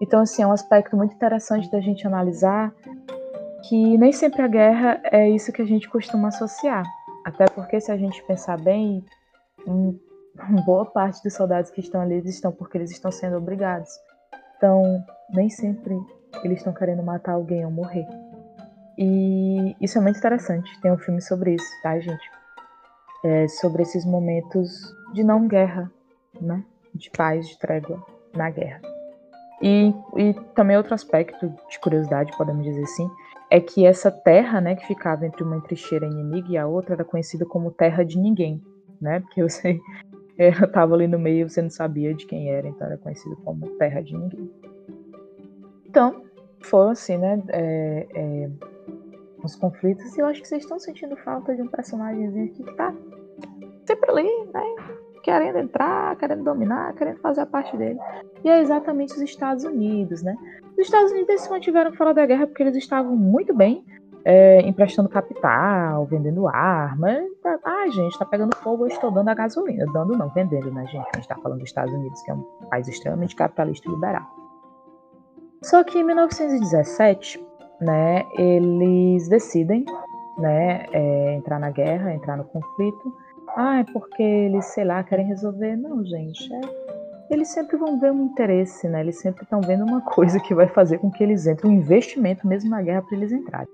Então, 0.00 0.20
assim, 0.20 0.42
é 0.42 0.46
um 0.46 0.52
aspecto 0.52 0.96
muito 0.96 1.14
interessante 1.14 1.70
da 1.70 1.80
gente 1.80 2.06
analisar 2.06 2.72
que 3.68 3.98
nem 3.98 4.12
sempre 4.12 4.42
a 4.42 4.48
guerra 4.48 5.00
é 5.04 5.28
isso 5.28 5.52
que 5.52 5.60
a 5.60 5.66
gente 5.66 5.88
costuma 5.88 6.28
associar. 6.28 6.84
Até 7.24 7.44
porque, 7.46 7.80
se 7.80 7.92
a 7.92 7.96
gente 7.96 8.22
pensar 8.24 8.58
bem, 8.58 9.04
boa 10.64 10.86
parte 10.86 11.22
dos 11.22 11.34
soldados 11.34 11.70
que 11.70 11.80
estão 11.80 12.00
ali 12.00 12.18
estão 12.24 12.50
porque 12.50 12.78
eles 12.78 12.90
estão 12.90 13.12
sendo 13.12 13.36
obrigados. 13.36 13.90
Então, 14.56 15.04
nem 15.30 15.50
sempre 15.50 15.98
eles 16.42 16.58
estão 16.58 16.72
querendo 16.72 17.02
matar 17.02 17.32
alguém 17.32 17.64
ou 17.64 17.70
morrer. 17.70 18.06
E 18.96 19.76
isso 19.80 19.98
é 19.98 20.00
muito 20.00 20.18
interessante. 20.18 20.80
Tem 20.80 20.90
um 20.90 20.98
filme 20.98 21.20
sobre 21.20 21.54
isso, 21.54 21.82
tá, 21.82 21.98
gente? 21.98 22.39
É, 23.24 23.48
sobre 23.48 23.82
esses 23.82 24.04
momentos 24.04 24.94
de 25.12 25.22
não 25.22 25.46
guerra, 25.46 25.90
né? 26.40 26.64
de 26.94 27.10
paz, 27.10 27.48
de 27.48 27.58
trégua 27.58 28.04
na 28.34 28.50
guerra. 28.50 28.80
E, 29.62 29.92
e 30.16 30.34
também 30.54 30.76
outro 30.76 30.94
aspecto 30.94 31.52
de 31.68 31.78
curiosidade, 31.80 32.36
podemos 32.36 32.64
dizer 32.64 32.82
assim, 32.82 33.10
é 33.50 33.60
que 33.60 33.84
essa 33.84 34.10
terra, 34.10 34.60
né, 34.60 34.74
que 34.76 34.86
ficava 34.86 35.26
entre 35.26 35.42
uma 35.42 35.60
trincheira 35.60 36.06
inimiga 36.06 36.48
e 36.50 36.56
a 36.56 36.66
outra, 36.66 36.94
era 36.94 37.04
conhecida 37.04 37.44
como 37.44 37.70
terra 37.70 38.04
de 38.04 38.18
ninguém, 38.18 38.62
né? 39.00 39.20
Porque 39.20 39.42
você 39.42 39.78
estava 40.38 40.94
ali 40.94 41.06
no 41.06 41.18
meio, 41.18 41.48
você 41.48 41.60
não 41.60 41.70
sabia 41.70 42.14
de 42.14 42.26
quem 42.26 42.50
era, 42.50 42.68
então 42.68 42.86
era 42.86 42.96
conhecido 42.96 43.36
como 43.44 43.66
terra 43.76 44.00
de 44.00 44.16
ninguém. 44.16 44.50
Então, 45.84 46.22
foram 46.60 46.90
assim, 46.90 47.18
né? 47.18 47.42
É, 47.48 48.06
é, 48.14 48.50
os 49.46 49.56
conflitos, 49.56 50.16
e 50.16 50.20
eu 50.20 50.26
acho 50.26 50.42
que 50.42 50.48
vocês 50.48 50.62
estão 50.62 50.78
sentindo 50.78 51.16
falta 51.16 51.54
de 51.54 51.62
um 51.62 51.68
personagemzinho 51.68 52.52
que 52.52 52.64
tá 52.74 52.94
sempre 53.86 54.10
ali, 54.10 54.44
né? 54.52 54.62
Querendo 55.22 55.58
entrar, 55.58 56.16
querendo 56.16 56.44
dominar, 56.44 56.94
querendo 56.94 57.18
fazer 57.20 57.42
a 57.42 57.46
parte 57.46 57.76
dele. 57.76 57.98
E 58.42 58.48
é 58.48 58.60
exatamente 58.60 59.12
os 59.12 59.20
Estados 59.20 59.64
Unidos, 59.64 60.22
né? 60.22 60.34
Os 60.72 60.86
Estados 60.86 61.12
Unidos 61.12 61.42
se 61.42 61.50
mantiveram 61.50 61.92
fora 61.92 62.14
da 62.14 62.24
guerra 62.24 62.46
porque 62.46 62.62
eles 62.62 62.76
estavam 62.76 63.14
muito 63.16 63.54
bem 63.54 63.84
é, 64.24 64.60
emprestando 64.62 65.08
capital, 65.08 66.06
vendendo 66.06 66.46
arma. 66.48 67.08
Ah, 67.64 67.88
gente, 67.88 68.18
tá 68.18 68.24
pegando 68.24 68.54
fogo, 68.56 68.84
eu 68.84 68.88
estou 68.88 69.10
dando 69.10 69.28
a 69.28 69.34
gasolina. 69.34 69.84
Dando 69.92 70.16
não, 70.16 70.28
vendendo, 70.30 70.70
né, 70.72 70.86
gente? 70.86 71.06
A 71.12 71.16
gente 71.16 71.28
tá 71.28 71.36
falando 71.36 71.58
dos 71.58 71.68
Estados 71.68 71.92
Unidos, 71.92 72.20
que 72.22 72.30
é 72.30 72.34
um 72.34 72.42
país 72.70 72.88
extremamente 72.88 73.34
capitalista 73.36 73.88
e 73.88 73.92
liberal. 73.92 74.26
Só 75.62 75.84
que 75.84 75.98
em 75.98 76.04
1917, 76.04 77.44
né, 77.80 78.26
eles 78.36 79.28
decidem 79.28 79.84
né, 80.38 80.86
é, 80.92 81.34
entrar 81.34 81.58
na 81.58 81.70
guerra, 81.70 82.14
entrar 82.14 82.36
no 82.36 82.44
conflito. 82.44 83.14
Ah, 83.56 83.80
é 83.80 83.84
porque 83.92 84.22
eles, 84.22 84.66
sei 84.66 84.84
lá, 84.84 85.02
querem 85.02 85.26
resolver. 85.26 85.76
Não, 85.76 86.04
gente, 86.04 86.52
é, 86.54 86.60
eles 87.30 87.48
sempre 87.48 87.76
vão 87.76 87.98
ver 87.98 88.12
um 88.12 88.24
interesse, 88.24 88.88
né? 88.88 89.00
Eles 89.00 89.20
sempre 89.20 89.44
estão 89.44 89.60
vendo 89.60 89.84
uma 89.84 90.00
coisa 90.12 90.40
que 90.40 90.54
vai 90.54 90.68
fazer 90.68 90.98
com 90.98 91.10
que 91.10 91.22
eles 91.22 91.46
entrem, 91.46 91.72
um 91.72 91.76
investimento 91.76 92.46
mesmo 92.46 92.70
na 92.70 92.82
guerra 92.82 93.02
para 93.02 93.16
eles 93.16 93.32
entrarem. 93.32 93.68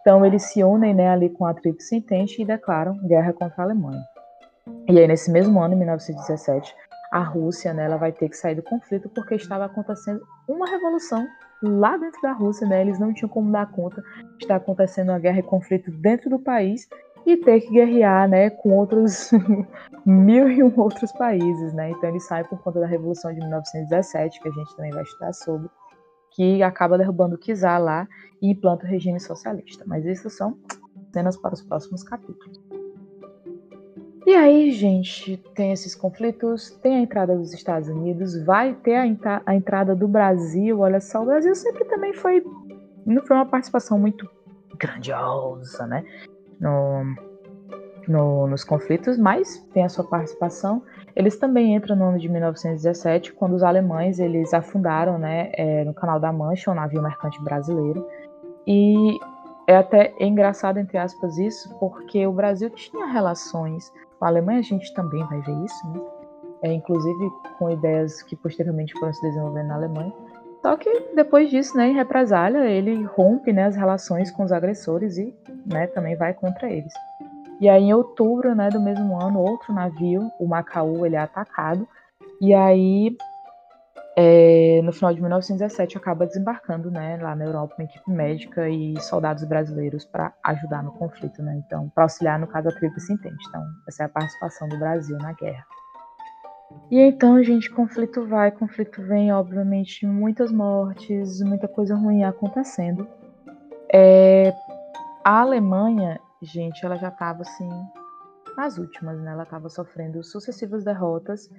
Então 0.00 0.24
eles 0.24 0.42
se 0.42 0.62
unem 0.62 0.94
né, 0.94 1.08
ali 1.08 1.30
com 1.30 1.46
a 1.46 1.54
Tríplice 1.54 1.96
Entente 1.96 2.42
e 2.42 2.44
declaram 2.44 2.94
guerra 3.06 3.32
contra 3.32 3.62
a 3.62 3.64
Alemanha. 3.64 4.04
E 4.86 4.98
aí 4.98 5.06
nesse 5.06 5.30
mesmo 5.30 5.58
ano, 5.60 5.74
em 5.74 5.78
1917, 5.78 6.74
a 7.10 7.20
Rússia 7.22 7.72
né, 7.72 7.86
ela 7.86 7.96
vai 7.96 8.12
ter 8.12 8.28
que 8.28 8.36
sair 8.36 8.54
do 8.54 8.62
conflito 8.62 9.08
porque 9.08 9.34
estava 9.34 9.64
acontecendo 9.64 10.20
uma 10.46 10.68
revolução 10.68 11.26
lá 11.62 11.96
dentro 11.96 12.20
da 12.22 12.32
Rússia, 12.32 12.66
né? 12.66 12.80
Eles 12.80 12.98
não 12.98 13.12
tinham 13.12 13.28
como 13.28 13.50
dar 13.50 13.70
conta 13.70 14.02
de 14.36 14.44
estar 14.44 14.56
acontecendo 14.56 15.10
uma 15.10 15.18
guerra 15.18 15.38
e 15.38 15.42
conflito 15.42 15.90
dentro 15.90 16.30
do 16.30 16.38
país 16.38 16.88
e 17.26 17.36
ter 17.36 17.60
que 17.60 17.70
guerrear, 17.70 18.28
né, 18.28 18.50
com 18.50 18.76
outros 18.76 19.30
mil 20.04 20.50
e 20.50 20.62
um 20.62 20.72
outros 20.78 21.10
países, 21.12 21.72
né? 21.72 21.90
Então 21.90 22.10
ele 22.10 22.20
sai 22.20 22.44
por 22.44 22.58
conta 22.62 22.80
da 22.80 22.86
Revolução 22.86 23.32
de 23.32 23.40
1917, 23.40 24.40
que 24.40 24.48
a 24.48 24.52
gente 24.52 24.76
também 24.76 24.90
vai 24.90 25.02
estudar 25.02 25.32
sobre, 25.32 25.70
que 26.30 26.62
acaba 26.62 26.98
derrubando 26.98 27.36
o 27.36 27.38
czar 27.38 27.78
lá 27.78 28.06
e 28.42 28.50
implanta 28.50 28.84
o 28.84 28.88
regime 28.88 29.18
socialista. 29.18 29.84
Mas 29.86 30.04
isso 30.04 30.28
são 30.28 30.58
cenas 31.12 31.36
para 31.36 31.54
os 31.54 31.62
próximos 31.62 32.02
capítulos. 32.02 32.73
E 34.26 34.34
aí, 34.34 34.70
gente, 34.70 35.36
tem 35.54 35.72
esses 35.72 35.94
conflitos, 35.94 36.70
tem 36.82 36.96
a 36.96 37.00
entrada 37.00 37.36
dos 37.36 37.52
Estados 37.52 37.88
Unidos, 37.90 38.42
vai 38.42 38.72
ter 38.74 38.96
a, 38.96 39.42
a, 39.44 39.54
entrada 39.54 39.94
do 39.94 40.08
Brasil. 40.08 40.80
Olha 40.80 40.98
só, 40.98 41.22
o 41.22 41.26
Brasil 41.26 41.54
sempre 41.54 41.84
também 41.84 42.14
foi. 42.14 42.42
Não 43.04 43.22
foi 43.22 43.36
uma 43.36 43.44
participação 43.44 43.98
muito 43.98 44.26
grandiosa, 44.78 45.86
né? 45.86 46.04
No, 46.58 47.04
no, 48.08 48.46
nos 48.46 48.64
conflitos, 48.64 49.18
mas 49.18 49.58
tem 49.74 49.84
a 49.84 49.90
sua 49.90 50.04
participação. 50.04 50.82
Eles 51.14 51.36
também 51.36 51.74
entram 51.74 51.94
no 51.94 52.06
ano 52.06 52.18
de 52.18 52.28
1917, 52.28 53.34
quando 53.34 53.54
os 53.54 53.62
alemães 53.62 54.18
eles 54.18 54.54
afundaram 54.54 55.18
né, 55.18 55.52
é, 55.52 55.84
no 55.84 55.94
Canal 55.94 56.18
da 56.18 56.32
Mancha, 56.32 56.70
um 56.70 56.74
navio 56.74 57.02
mercante 57.02 57.40
brasileiro. 57.42 58.06
E 58.66 59.18
é 59.66 59.76
até 59.76 60.14
engraçado, 60.18 60.78
entre 60.78 60.98
aspas, 60.98 61.38
isso, 61.38 61.74
porque 61.78 62.26
o 62.26 62.32
Brasil 62.32 62.70
tinha 62.70 63.06
relações 63.06 63.92
a 64.20 64.26
Alemanha, 64.26 64.60
a 64.60 64.62
gente 64.62 64.92
também 64.94 65.24
vai 65.26 65.40
ver 65.40 65.64
isso, 65.64 65.88
né? 65.88 66.00
É, 66.62 66.72
inclusive 66.72 67.30
com 67.58 67.70
ideias 67.70 68.22
que 68.22 68.34
posteriormente 68.36 68.94
foram 68.98 69.12
se 69.12 69.20
desenvolvendo 69.20 69.68
na 69.68 69.74
Alemanha. 69.74 70.12
Só 70.62 70.76
que 70.78 70.90
depois 71.14 71.50
disso, 71.50 71.76
né, 71.76 71.88
em 71.88 71.94
represália, 71.94 72.64
ele 72.64 73.02
rompe 73.02 73.52
né, 73.52 73.64
as 73.64 73.76
relações 73.76 74.30
com 74.30 74.44
os 74.44 74.50
agressores 74.50 75.18
e 75.18 75.34
né, 75.66 75.86
também 75.88 76.16
vai 76.16 76.32
contra 76.32 76.70
eles. 76.70 76.92
E 77.60 77.68
aí, 77.68 77.84
em 77.84 77.92
outubro 77.92 78.54
né, 78.54 78.70
do 78.70 78.80
mesmo 78.80 79.20
ano, 79.20 79.40
outro 79.40 79.74
navio, 79.74 80.30
o 80.40 80.46
Macaú, 80.46 81.04
ele 81.04 81.16
é 81.16 81.18
atacado. 81.18 81.86
E 82.40 82.54
aí, 82.54 83.14
é, 84.16 84.80
no 84.82 84.92
final 84.92 85.12
de 85.12 85.20
1917, 85.20 85.96
acaba 85.96 86.26
desembarcando 86.26 86.90
né, 86.90 87.18
lá 87.20 87.34
na 87.34 87.44
Europa 87.44 87.74
uma 87.78 87.84
equipe 87.84 88.10
médica 88.10 88.68
e 88.68 88.98
soldados 89.00 89.44
brasileiros 89.44 90.04
para 90.04 90.32
ajudar 90.44 90.82
no 90.82 90.92
conflito. 90.92 91.42
Né? 91.42 91.62
Então, 91.66 91.88
para 91.94 92.04
auxiliar, 92.04 92.38
no 92.38 92.46
caso, 92.46 92.68
a 92.68 92.72
Tríplice 92.72 93.12
Entente. 93.12 93.44
Então, 93.48 93.62
essa 93.88 94.04
é 94.04 94.06
a 94.06 94.08
participação 94.08 94.68
do 94.68 94.78
Brasil 94.78 95.16
na 95.18 95.32
guerra. 95.32 95.64
E 96.90 96.98
então, 96.98 97.42
gente, 97.42 97.70
conflito 97.70 98.26
vai, 98.26 98.50
conflito 98.50 99.02
vem, 99.02 99.32
obviamente, 99.32 100.06
muitas 100.06 100.50
mortes, 100.50 101.40
muita 101.42 101.68
coisa 101.68 101.94
ruim 101.94 102.24
acontecendo. 102.24 103.06
É, 103.92 104.52
a 105.24 105.40
Alemanha 105.40 106.20
gente, 106.44 106.84
ela 106.84 106.96
já 106.96 107.08
estava 107.08 107.42
assim 107.42 107.68
nas 108.56 108.78
últimas, 108.78 109.20
né? 109.20 109.32
Ela 109.32 109.42
estava 109.42 109.68
sofrendo 109.68 110.22
sucessivas 110.22 110.84
derrotas 110.84 111.50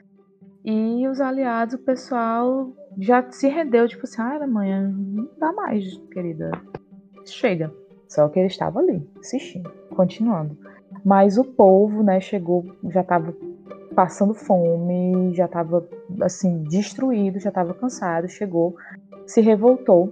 e 0.66 1.08
os 1.08 1.22
aliados, 1.22 1.76
o 1.76 1.80
pessoal 1.80 2.74
já 2.98 3.24
se 3.30 3.48
rendeu, 3.48 3.88
tipo 3.88 4.06
assim, 4.06 4.22
ah, 4.22 4.34
Alemanha, 4.34 4.82
não 4.82 5.30
dá 5.38 5.54
mais, 5.54 5.96
querida, 6.12 6.52
chega. 7.26 7.72
Só 8.08 8.28
que 8.30 8.40
ele 8.40 8.48
estava 8.48 8.80
ali, 8.80 9.08
assistindo, 9.20 9.72
continuando. 9.96 10.58
Mas 11.04 11.38
o 11.38 11.44
povo, 11.44 12.02
né, 12.02 12.20
chegou, 12.20 12.66
já 12.90 13.02
estava 13.02 13.36
passando 13.96 14.34
fome, 14.34 15.34
já 15.36 15.46
estava 15.46 15.88
assim 16.22 16.64
destruído, 16.64 17.40
já 17.40 17.50
estava 17.50 17.74
cansado, 17.74 18.28
chegou, 18.28 18.76
se 19.28 19.42
revoltou, 19.42 20.12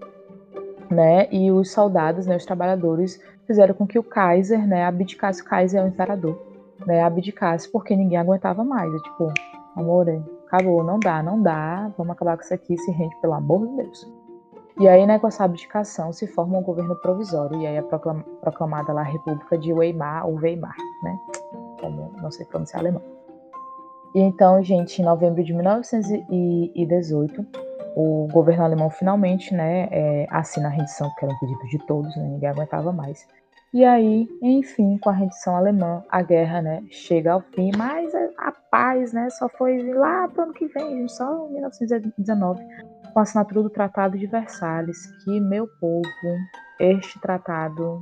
né? 0.90 1.28
E 1.32 1.52
os 1.52 1.72
soldados, 1.72 2.26
né, 2.26 2.36
os 2.36 2.46
trabalhadores 2.46 3.22
fizeram 3.46 3.74
com 3.74 3.86
que 3.86 4.00
o 4.00 4.04
Kaiser, 4.04 4.68
né, 4.68 4.86
abdicasse, 4.86 5.42
o 5.42 5.46
Kaiser 5.46 5.82
é 5.82 5.84
o 5.84 5.88
imperador, 5.88 6.40
né, 6.86 7.02
abdicasse 7.04 7.72
porque 7.72 7.96
ninguém 7.96 8.18
aguentava 8.18 8.64
mais. 8.64 8.94
É 8.94 8.98
tipo, 9.00 9.34
amor, 9.76 10.08
acabou, 10.54 10.84
não 10.84 11.00
dá, 11.00 11.24
não 11.24 11.42
dá, 11.42 11.92
vamos 11.98 12.14
acabar 12.14 12.38
com 12.38 12.44
isso 12.44 12.54
aqui, 12.54 12.78
se 12.78 12.92
rende, 12.92 13.16
pelo 13.20 13.34
amor 13.34 13.68
de 13.68 13.76
Deus. 13.78 14.08
E 14.80 14.88
aí, 14.88 15.06
né, 15.06 15.18
com 15.18 15.28
essa 15.28 15.44
abdicação, 15.44 16.14
se 16.14 16.28
forma 16.28 16.58
um 16.58 16.62
governo 16.62 16.96
provisório, 16.98 17.60
e 17.60 17.66
aí 17.66 17.76
é 17.76 17.82
proclamada 17.82 18.94
lá 18.94 19.02
a 19.02 19.06
República 19.06 19.58
de 19.58 19.74
Weimar, 19.74 20.28
ou 20.28 20.36
Weimar, 20.36 20.76
né, 21.02 21.18
como 21.82 22.12
não 22.22 22.32
sei 22.32 22.46
pronunciar 22.46 22.82
alemão. 22.82 23.02
E 24.14 24.20
então, 24.20 24.62
gente, 24.62 25.02
em 25.02 25.06
novembro 25.06 25.44
de 25.44 25.54
1918, 25.54 27.46
o 27.96 28.28
governo 28.32 28.64
alemão 28.64 28.92
finalmente 28.92 29.54
né, 29.54 29.88
é, 29.92 30.28
assina 30.30 30.68
a 30.68 30.72
rendição, 30.72 31.10
porque 31.10 31.26
era 31.26 31.34
um 31.34 31.40
pedido 31.40 31.68
de 31.68 31.80
todos, 31.88 32.16
né, 32.16 32.24
ninguém 32.24 32.50
aguentava 32.50 32.92
mais. 32.92 33.28
E 33.74 33.84
aí, 33.84 34.30
enfim, 34.40 35.00
com 35.00 35.10
a 35.10 35.14
rendição 35.14 35.56
alemã, 35.56 36.04
a 36.08 36.22
guerra 36.22 36.62
né, 36.62 36.84
chega 36.92 37.34
ao 37.34 37.42
fim, 37.42 37.72
mas 37.76 38.14
a 38.38 38.52
paz 38.70 39.12
né, 39.12 39.28
só 39.32 39.50
foi 39.50 39.92
lá 39.94 40.28
para 40.28 40.44
ano 40.44 40.54
que 40.54 40.68
vem, 40.68 41.08
só 41.08 41.48
em 41.48 41.54
1919, 41.54 42.64
com 43.12 43.20
a 43.20 43.24
assinatura 43.24 43.64
do 43.64 43.72
Tratado 43.72 44.16
de 44.16 44.28
Versalhes, 44.28 45.08
que, 45.24 45.40
meu 45.40 45.68
povo, 45.82 46.04
este 46.80 47.20
tratado 47.20 48.00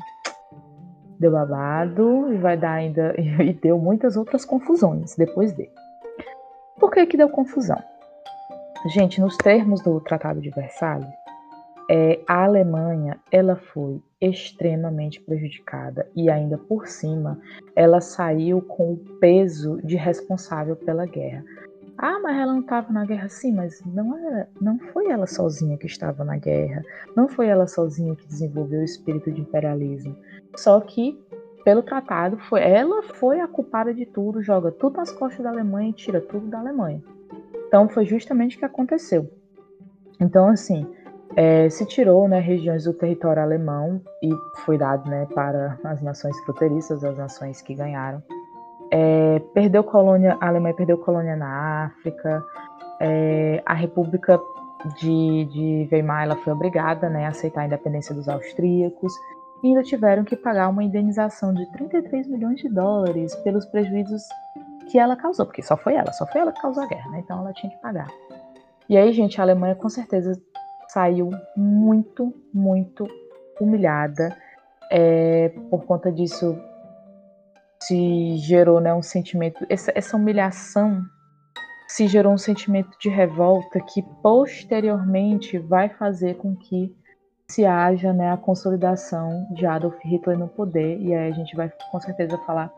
deu 1.18 1.32
babado 1.32 2.34
e 2.34 2.38
vai 2.38 2.58
dar 2.58 2.74
ainda, 2.74 3.16
e 3.18 3.54
deu 3.54 3.80
muitas 3.80 4.18
outras 4.18 4.44
confusões 4.44 5.16
depois 5.16 5.54
dele. 5.54 5.72
Por 6.78 6.92
que 6.92 7.06
que 7.06 7.16
deu 7.16 7.30
confusão? 7.30 7.82
Gente, 8.88 9.22
nos 9.22 9.38
termos 9.38 9.82
do 9.82 10.02
Tratado 10.02 10.42
de 10.42 10.50
Versalhes, 10.50 11.21
é, 11.94 12.22
a 12.26 12.46
Alemanha 12.46 13.20
ela 13.30 13.58
foi 13.58 14.02
extremamente 14.22 15.20
prejudicada 15.20 16.10
e 16.16 16.30
ainda 16.30 16.58
por 16.58 16.88
cima 16.88 17.38
ela 17.76 18.00
saiu 18.00 18.62
com 18.62 18.94
o 18.94 18.98
peso 19.20 19.78
de 19.84 19.98
responsável 19.98 20.78
pela 20.78 21.06
guerra. 21.06 21.44
Ah, 21.98 22.18
mas 22.24 22.38
ela 22.38 22.54
não 22.54 22.62
estava 22.62 22.94
na 22.94 23.04
guerra 23.04 23.28
sim, 23.28 23.54
mas 23.54 23.84
não 23.86 24.18
era, 24.18 24.48
não 24.62 24.80
foi 24.80 25.08
ela 25.10 25.28
sozinha 25.28 25.78
que 25.78 25.86
estava 25.86 26.24
na 26.24 26.38
guerra, 26.38 26.82
não 27.14 27.28
foi 27.28 27.48
ela 27.48 27.68
sozinha 27.68 28.16
que 28.16 28.26
desenvolveu 28.26 28.80
o 28.80 28.86
espírito 28.86 29.30
de 29.30 29.42
imperialismo. 29.42 30.16
Só 30.56 30.80
que 30.80 31.22
pelo 31.66 31.84
tratado 31.84 32.38
foi 32.38 32.62
ela 32.62 33.04
foi 33.04 33.42
a 33.42 33.50
culpada 33.50 33.94
de 33.94 34.06
tudo, 34.06 34.42
joga 34.42 34.72
tudo 34.72 34.96
nas 34.96 35.12
costas 35.12 35.44
da 35.44 35.50
Alemanha 35.50 35.90
e 35.90 35.94
tira 35.94 36.22
tudo 36.22 36.48
da 36.48 36.60
Alemanha. 36.60 37.04
Então 37.68 37.90
foi 37.90 38.06
justamente 38.06 38.56
o 38.56 38.60
que 38.60 38.66
aconteceu. 38.66 39.30
Então 40.22 40.48
assim, 40.48 40.88
é, 41.36 41.70
se 41.70 41.86
tirou 41.86 42.28
né, 42.28 42.40
regiões 42.40 42.84
do 42.84 42.94
território 42.94 43.42
alemão 43.42 44.02
e 44.22 44.30
foi 44.66 44.78
dado 44.78 45.10
né, 45.10 45.28
para 45.34 45.78
as 45.84 46.02
nações 46.02 46.38
fronteiriças, 46.42 47.04
as 47.04 47.18
nações 47.18 47.62
que 47.62 47.74
ganharam. 47.74 48.22
É, 48.92 49.40
perdeu 49.54 49.84
colônia, 49.84 50.38
a 50.42 50.48
Alemanha 50.48 50.76
perdeu 50.76 50.98
colônia 50.98 51.36
na 51.36 51.86
África. 51.86 52.44
É, 53.00 53.64
a 53.66 53.74
República 53.74 54.40
de, 55.00 55.46
de 55.46 55.90
Weimar 55.92 56.24
ela 56.24 56.36
foi 56.38 56.54
obrigada 56.54 57.10
né, 57.10 57.26
a 57.26 57.30
aceitar 57.30 57.62
a 57.62 57.66
independência 57.66 58.14
dos 58.14 58.28
austríacos 58.28 59.14
e 59.64 59.68
ainda 59.68 59.84
tiveram 59.84 60.24
que 60.24 60.36
pagar 60.36 60.70
uma 60.70 60.84
indenização 60.84 61.54
de 61.54 61.66
33 61.72 62.28
milhões 62.28 62.60
de 62.60 62.68
dólares 62.68 63.36
pelos 63.38 63.66
prejuízos 63.68 64.24
que 64.90 64.98
ela 64.98 65.16
causou, 65.16 65.46
porque 65.46 65.62
só 65.62 65.78
foi 65.78 65.96
ela, 65.96 66.12
só 66.12 66.26
foi 66.26 66.42
ela 66.42 66.52
que 66.52 66.62
causou 66.62 66.84
a 66.84 66.88
guerra, 66.88 67.10
né? 67.12 67.22
Então 67.24 67.40
ela 67.40 67.54
tinha 67.54 67.72
que 67.72 67.82
pagar. 67.82 68.08
E 68.90 68.98
aí, 68.98 69.14
gente, 69.14 69.40
a 69.40 69.44
Alemanha 69.44 69.76
com 69.76 69.88
certeza 69.88 70.34
saiu 70.94 71.30
muito, 71.56 72.34
muito 72.54 73.08
humilhada. 73.60 74.36
É, 74.92 75.50
por 75.70 75.86
conta 75.86 76.12
disso, 76.12 76.58
se 77.84 78.38
gerou 78.38 78.80
né, 78.80 78.94
um 78.94 79.02
sentimento. 79.02 79.66
Essa, 79.70 79.92
essa 79.96 80.18
humilhação 80.18 81.02
se 81.88 82.08
gerou 82.08 82.34
um 82.34 82.38
sentimento 82.38 82.98
de 83.00 83.10
revolta 83.10 83.80
que 83.82 84.02
posteriormente 84.22 85.58
vai 85.58 85.90
fazer 85.90 86.36
com 86.36 86.56
que 86.56 86.96
se 87.50 87.66
haja 87.66 88.14
né, 88.14 88.32
a 88.32 88.38
consolidação 88.38 89.48
de 89.54 89.66
Adolf 89.66 89.98
Hitler 90.04 90.38
no 90.38 90.48
poder. 90.48 91.00
E 91.02 91.14
aí 91.14 91.32
a 91.32 91.34
gente 91.34 91.56
vai 91.56 91.72
com 91.92 92.00
certeza 92.00 92.38
falar 92.46 92.72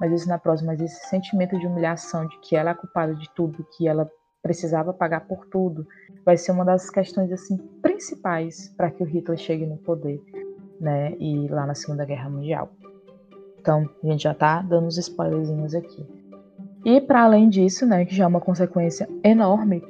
mas 0.00 0.12
isso 0.12 0.28
na 0.28 0.38
próxima, 0.38 0.72
mas 0.72 0.80
esse 0.80 1.08
sentimento 1.08 1.58
de 1.58 1.66
humilhação, 1.66 2.26
de 2.26 2.38
que 2.40 2.56
ela 2.56 2.70
é 2.70 2.74
culpada 2.74 3.14
de 3.14 3.28
tudo, 3.30 3.66
que 3.76 3.86
ela 3.88 4.10
precisava 4.42 4.92
pagar 4.92 5.26
por 5.26 5.46
tudo, 5.46 5.86
vai 6.24 6.36
ser 6.36 6.52
uma 6.52 6.64
das 6.64 6.90
questões 6.90 7.30
assim 7.32 7.56
principais 7.82 8.72
para 8.76 8.90
que 8.90 9.02
o 9.02 9.06
Hitler 9.06 9.38
chegue 9.38 9.66
no 9.66 9.76
poder, 9.76 10.20
né? 10.80 11.14
E 11.18 11.48
lá 11.48 11.66
na 11.66 11.74
Segunda 11.74 12.04
Guerra 12.04 12.30
Mundial. 12.30 12.70
Então, 13.60 13.88
a 14.02 14.06
gente 14.06 14.24
já 14.24 14.32
está 14.32 14.60
dando 14.60 14.88
os 14.88 14.98
spoilerzinhos 14.98 15.74
aqui. 15.74 16.06
E 16.84 17.00
para 17.00 17.22
além 17.22 17.48
disso, 17.48 17.86
né, 17.86 18.04
que 18.04 18.14
já 18.14 18.24
é 18.24 18.26
uma 18.26 18.40
consequência 18.40 19.08
enorme, 19.22 19.82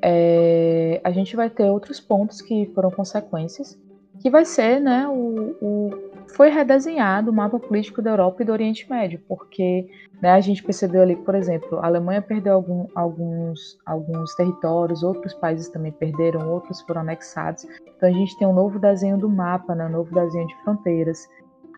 é, 0.00 1.00
a 1.04 1.10
gente 1.10 1.36
vai 1.36 1.50
ter 1.50 1.64
outros 1.64 2.00
pontos 2.00 2.40
que 2.40 2.70
foram 2.74 2.90
consequências, 2.90 3.78
que 4.20 4.30
vai 4.30 4.46
ser, 4.46 4.80
né, 4.80 5.06
o, 5.06 5.54
o 5.60 6.09
foi 6.34 6.48
redesenhado 6.48 7.30
o 7.30 7.34
mapa 7.34 7.58
político 7.58 8.02
da 8.02 8.10
Europa 8.10 8.42
e 8.42 8.46
do 8.46 8.52
Oriente 8.52 8.88
Médio, 8.88 9.20
porque 9.28 9.88
né, 10.20 10.32
a 10.32 10.40
gente 10.40 10.62
percebeu 10.62 11.02
ali, 11.02 11.16
por 11.16 11.34
exemplo, 11.34 11.78
a 11.78 11.86
Alemanha 11.86 12.22
perdeu 12.22 12.54
algum, 12.54 12.86
alguns, 12.94 13.78
alguns 13.84 14.34
territórios, 14.34 15.02
outros 15.02 15.34
países 15.34 15.68
também 15.68 15.92
perderam, 15.92 16.50
outros 16.50 16.80
foram 16.82 17.02
anexados. 17.02 17.66
Então 17.96 18.08
a 18.08 18.12
gente 18.12 18.38
tem 18.38 18.46
um 18.46 18.52
novo 18.52 18.78
desenho 18.78 19.18
do 19.18 19.28
mapa, 19.28 19.74
né, 19.74 19.86
um 19.86 19.90
novo 19.90 20.14
desenho 20.14 20.46
de 20.46 20.56
fronteiras. 20.62 21.28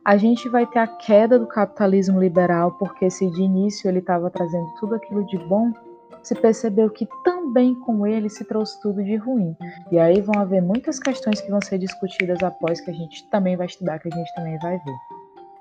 A 0.04 0.16
gente 0.16 0.48
vai 0.48 0.66
ter 0.66 0.80
a 0.80 0.86
queda 0.86 1.38
do 1.38 1.46
capitalismo 1.46 2.20
liberal, 2.20 2.72
porque 2.72 3.08
se 3.08 3.30
de 3.30 3.42
início 3.42 3.88
ele 3.88 4.00
estava 4.00 4.28
trazendo 4.30 4.66
tudo 4.80 4.96
aquilo 4.96 5.24
de 5.26 5.38
bom, 5.38 5.72
se 6.22 6.34
percebeu 6.34 6.88
que 6.88 7.08
também 7.24 7.74
com 7.74 8.06
ele 8.06 8.28
se 8.28 8.44
trouxe 8.44 8.80
tudo 8.80 9.02
de 9.02 9.16
ruim. 9.16 9.56
E 9.90 9.98
aí 9.98 10.20
vão 10.20 10.40
haver 10.40 10.62
muitas 10.62 10.98
questões 10.98 11.40
que 11.40 11.50
vão 11.50 11.60
ser 11.60 11.78
discutidas 11.78 12.42
após 12.42 12.80
que 12.80 12.90
a 12.90 12.94
gente 12.94 13.28
também 13.30 13.56
vai 13.56 13.66
estudar, 13.66 13.98
que 13.98 14.08
a 14.08 14.16
gente 14.16 14.34
também 14.34 14.58
vai 14.58 14.78
ver. 14.78 14.96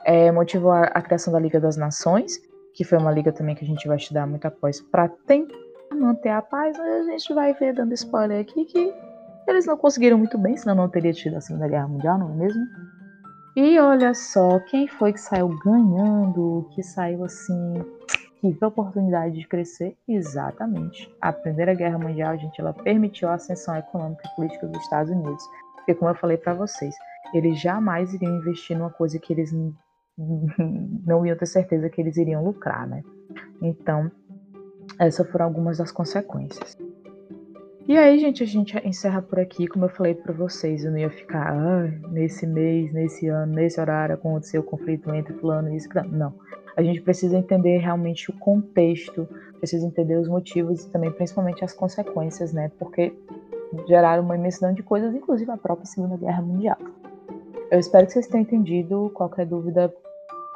É, 0.05 0.31
motivou 0.31 0.71
a, 0.71 0.83
a 0.83 1.01
criação 1.01 1.33
da 1.33 1.39
Liga 1.39 1.59
das 1.59 1.77
Nações, 1.77 2.39
que 2.73 2.83
foi 2.83 2.97
uma 2.97 3.11
liga 3.11 3.31
também 3.31 3.55
que 3.55 3.63
a 3.63 3.67
gente 3.67 3.87
vai 3.87 3.97
estudar 3.97 4.25
muito 4.25 4.45
após, 4.45 4.81
para 4.81 5.09
tentar 5.09 5.55
manter 5.91 6.29
a 6.29 6.41
paz. 6.41 6.79
A 6.79 7.03
gente 7.03 7.33
vai 7.33 7.53
ver, 7.53 7.73
dando 7.73 7.93
spoiler 7.93 8.39
aqui, 8.39 8.65
que 8.65 8.93
eles 9.47 9.65
não 9.65 9.77
conseguiram 9.77 10.17
muito 10.17 10.37
bem, 10.37 10.55
senão 10.55 10.75
não 10.75 10.89
teria 10.89 11.13
tido 11.13 11.37
a 11.37 11.41
Segunda 11.41 11.67
Guerra 11.67 11.87
Mundial, 11.87 12.17
não 12.17 12.31
é 12.31 12.35
mesmo? 12.35 12.61
E 13.55 13.77
olha 13.79 14.13
só, 14.13 14.59
quem 14.59 14.87
foi 14.87 15.11
que 15.11 15.19
saiu 15.19 15.49
ganhando, 15.65 16.69
que 16.73 16.81
saiu 16.81 17.25
assim, 17.25 17.83
viu 18.49 18.59
a 18.61 18.67
oportunidade 18.67 19.35
de 19.35 19.47
crescer? 19.47 19.95
Exatamente. 20.07 21.13
A 21.21 21.31
Primeira 21.31 21.73
Guerra 21.75 21.99
Mundial, 21.99 22.37
gente, 22.37 22.59
ela 22.59 22.73
permitiu 22.73 23.29
a 23.29 23.35
ascensão 23.35 23.75
econômica 23.77 24.23
e 24.25 24.35
política 24.35 24.67
dos 24.67 24.81
Estados 24.81 25.11
Unidos. 25.11 25.43
Porque, 25.75 25.93
como 25.93 26.09
eu 26.09 26.15
falei 26.15 26.37
para 26.37 26.53
vocês, 26.53 26.95
eles 27.33 27.59
jamais 27.59 28.13
iriam 28.13 28.37
investir 28.37 28.77
numa 28.77 28.89
coisa 28.89 29.19
que 29.19 29.31
eles 29.31 29.51
não 31.05 31.25
iam 31.25 31.37
ter 31.37 31.45
certeza 31.45 31.89
que 31.89 32.01
eles 32.01 32.17
iriam 32.17 32.43
lucrar, 32.43 32.87
né? 32.87 33.03
Então, 33.61 34.11
essas 34.99 35.29
foram 35.29 35.45
algumas 35.45 35.77
das 35.77 35.91
consequências. 35.91 36.77
E 37.87 37.97
aí, 37.97 38.19
gente, 38.19 38.43
a 38.43 38.45
gente 38.45 38.77
encerra 38.87 39.21
por 39.21 39.39
aqui. 39.39 39.67
Como 39.67 39.85
eu 39.85 39.89
falei 39.89 40.13
para 40.13 40.33
vocês, 40.33 40.85
eu 40.85 40.91
não 40.91 40.97
ia 40.97 41.09
ficar 41.09 41.51
ah, 41.51 41.87
nesse 42.09 42.45
mês, 42.47 42.93
nesse 42.93 43.27
ano, 43.27 43.53
nesse 43.53 43.81
horário 43.81 44.15
aconteceu 44.15 44.61
o 44.61 44.63
conflito 44.63 45.13
entre 45.13 45.33
fulano 45.33 45.69
e 45.69 45.77
isso. 45.77 45.89
Não. 46.09 46.33
A 46.75 46.81
gente 46.81 47.01
precisa 47.01 47.37
entender 47.37 47.77
realmente 47.77 48.29
o 48.29 48.33
contexto, 48.33 49.27
precisa 49.57 49.85
entender 49.85 50.17
os 50.17 50.27
motivos 50.27 50.83
e 50.83 50.89
também, 50.89 51.11
principalmente, 51.11 51.63
as 51.63 51.73
consequências, 51.73 52.53
né? 52.53 52.71
Porque 52.79 53.13
geraram 53.87 54.23
uma 54.23 54.35
imensidão 54.35 54.73
de 54.73 54.83
coisas, 54.83 55.13
inclusive 55.13 55.51
a 55.51 55.57
própria 55.57 55.85
Segunda 55.85 56.17
Guerra 56.17 56.41
Mundial. 56.41 56.77
Eu 57.69 57.79
espero 57.79 58.05
que 58.05 58.13
vocês 58.13 58.27
tenham 58.27 58.43
entendido. 58.43 59.11
Qualquer 59.13 59.45
dúvida, 59.45 59.93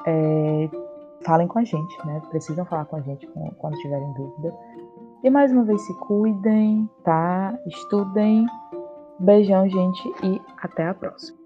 é, 0.06 0.70
falem 1.24 1.48
com 1.48 1.60
a 1.60 1.64
gente, 1.64 2.06
né? 2.06 2.22
Precisam 2.30 2.66
falar 2.66 2.86
com 2.86 2.98
a 2.98 3.02
gente 3.02 3.28
quando 3.58 3.78
tiverem 3.78 4.14
dúvida. 4.14 4.54
E 5.24 5.30
mais 5.30 5.52
uma 5.52 5.64
vez 5.64 5.82
se 5.82 5.94
cuidem, 6.00 6.90
tá? 7.04 7.58
Estudem. 7.66 8.46
Beijão, 9.18 9.68
gente, 9.68 10.14
e 10.24 10.42
até 10.62 10.88
a 10.88 10.94
próxima. 10.94 11.45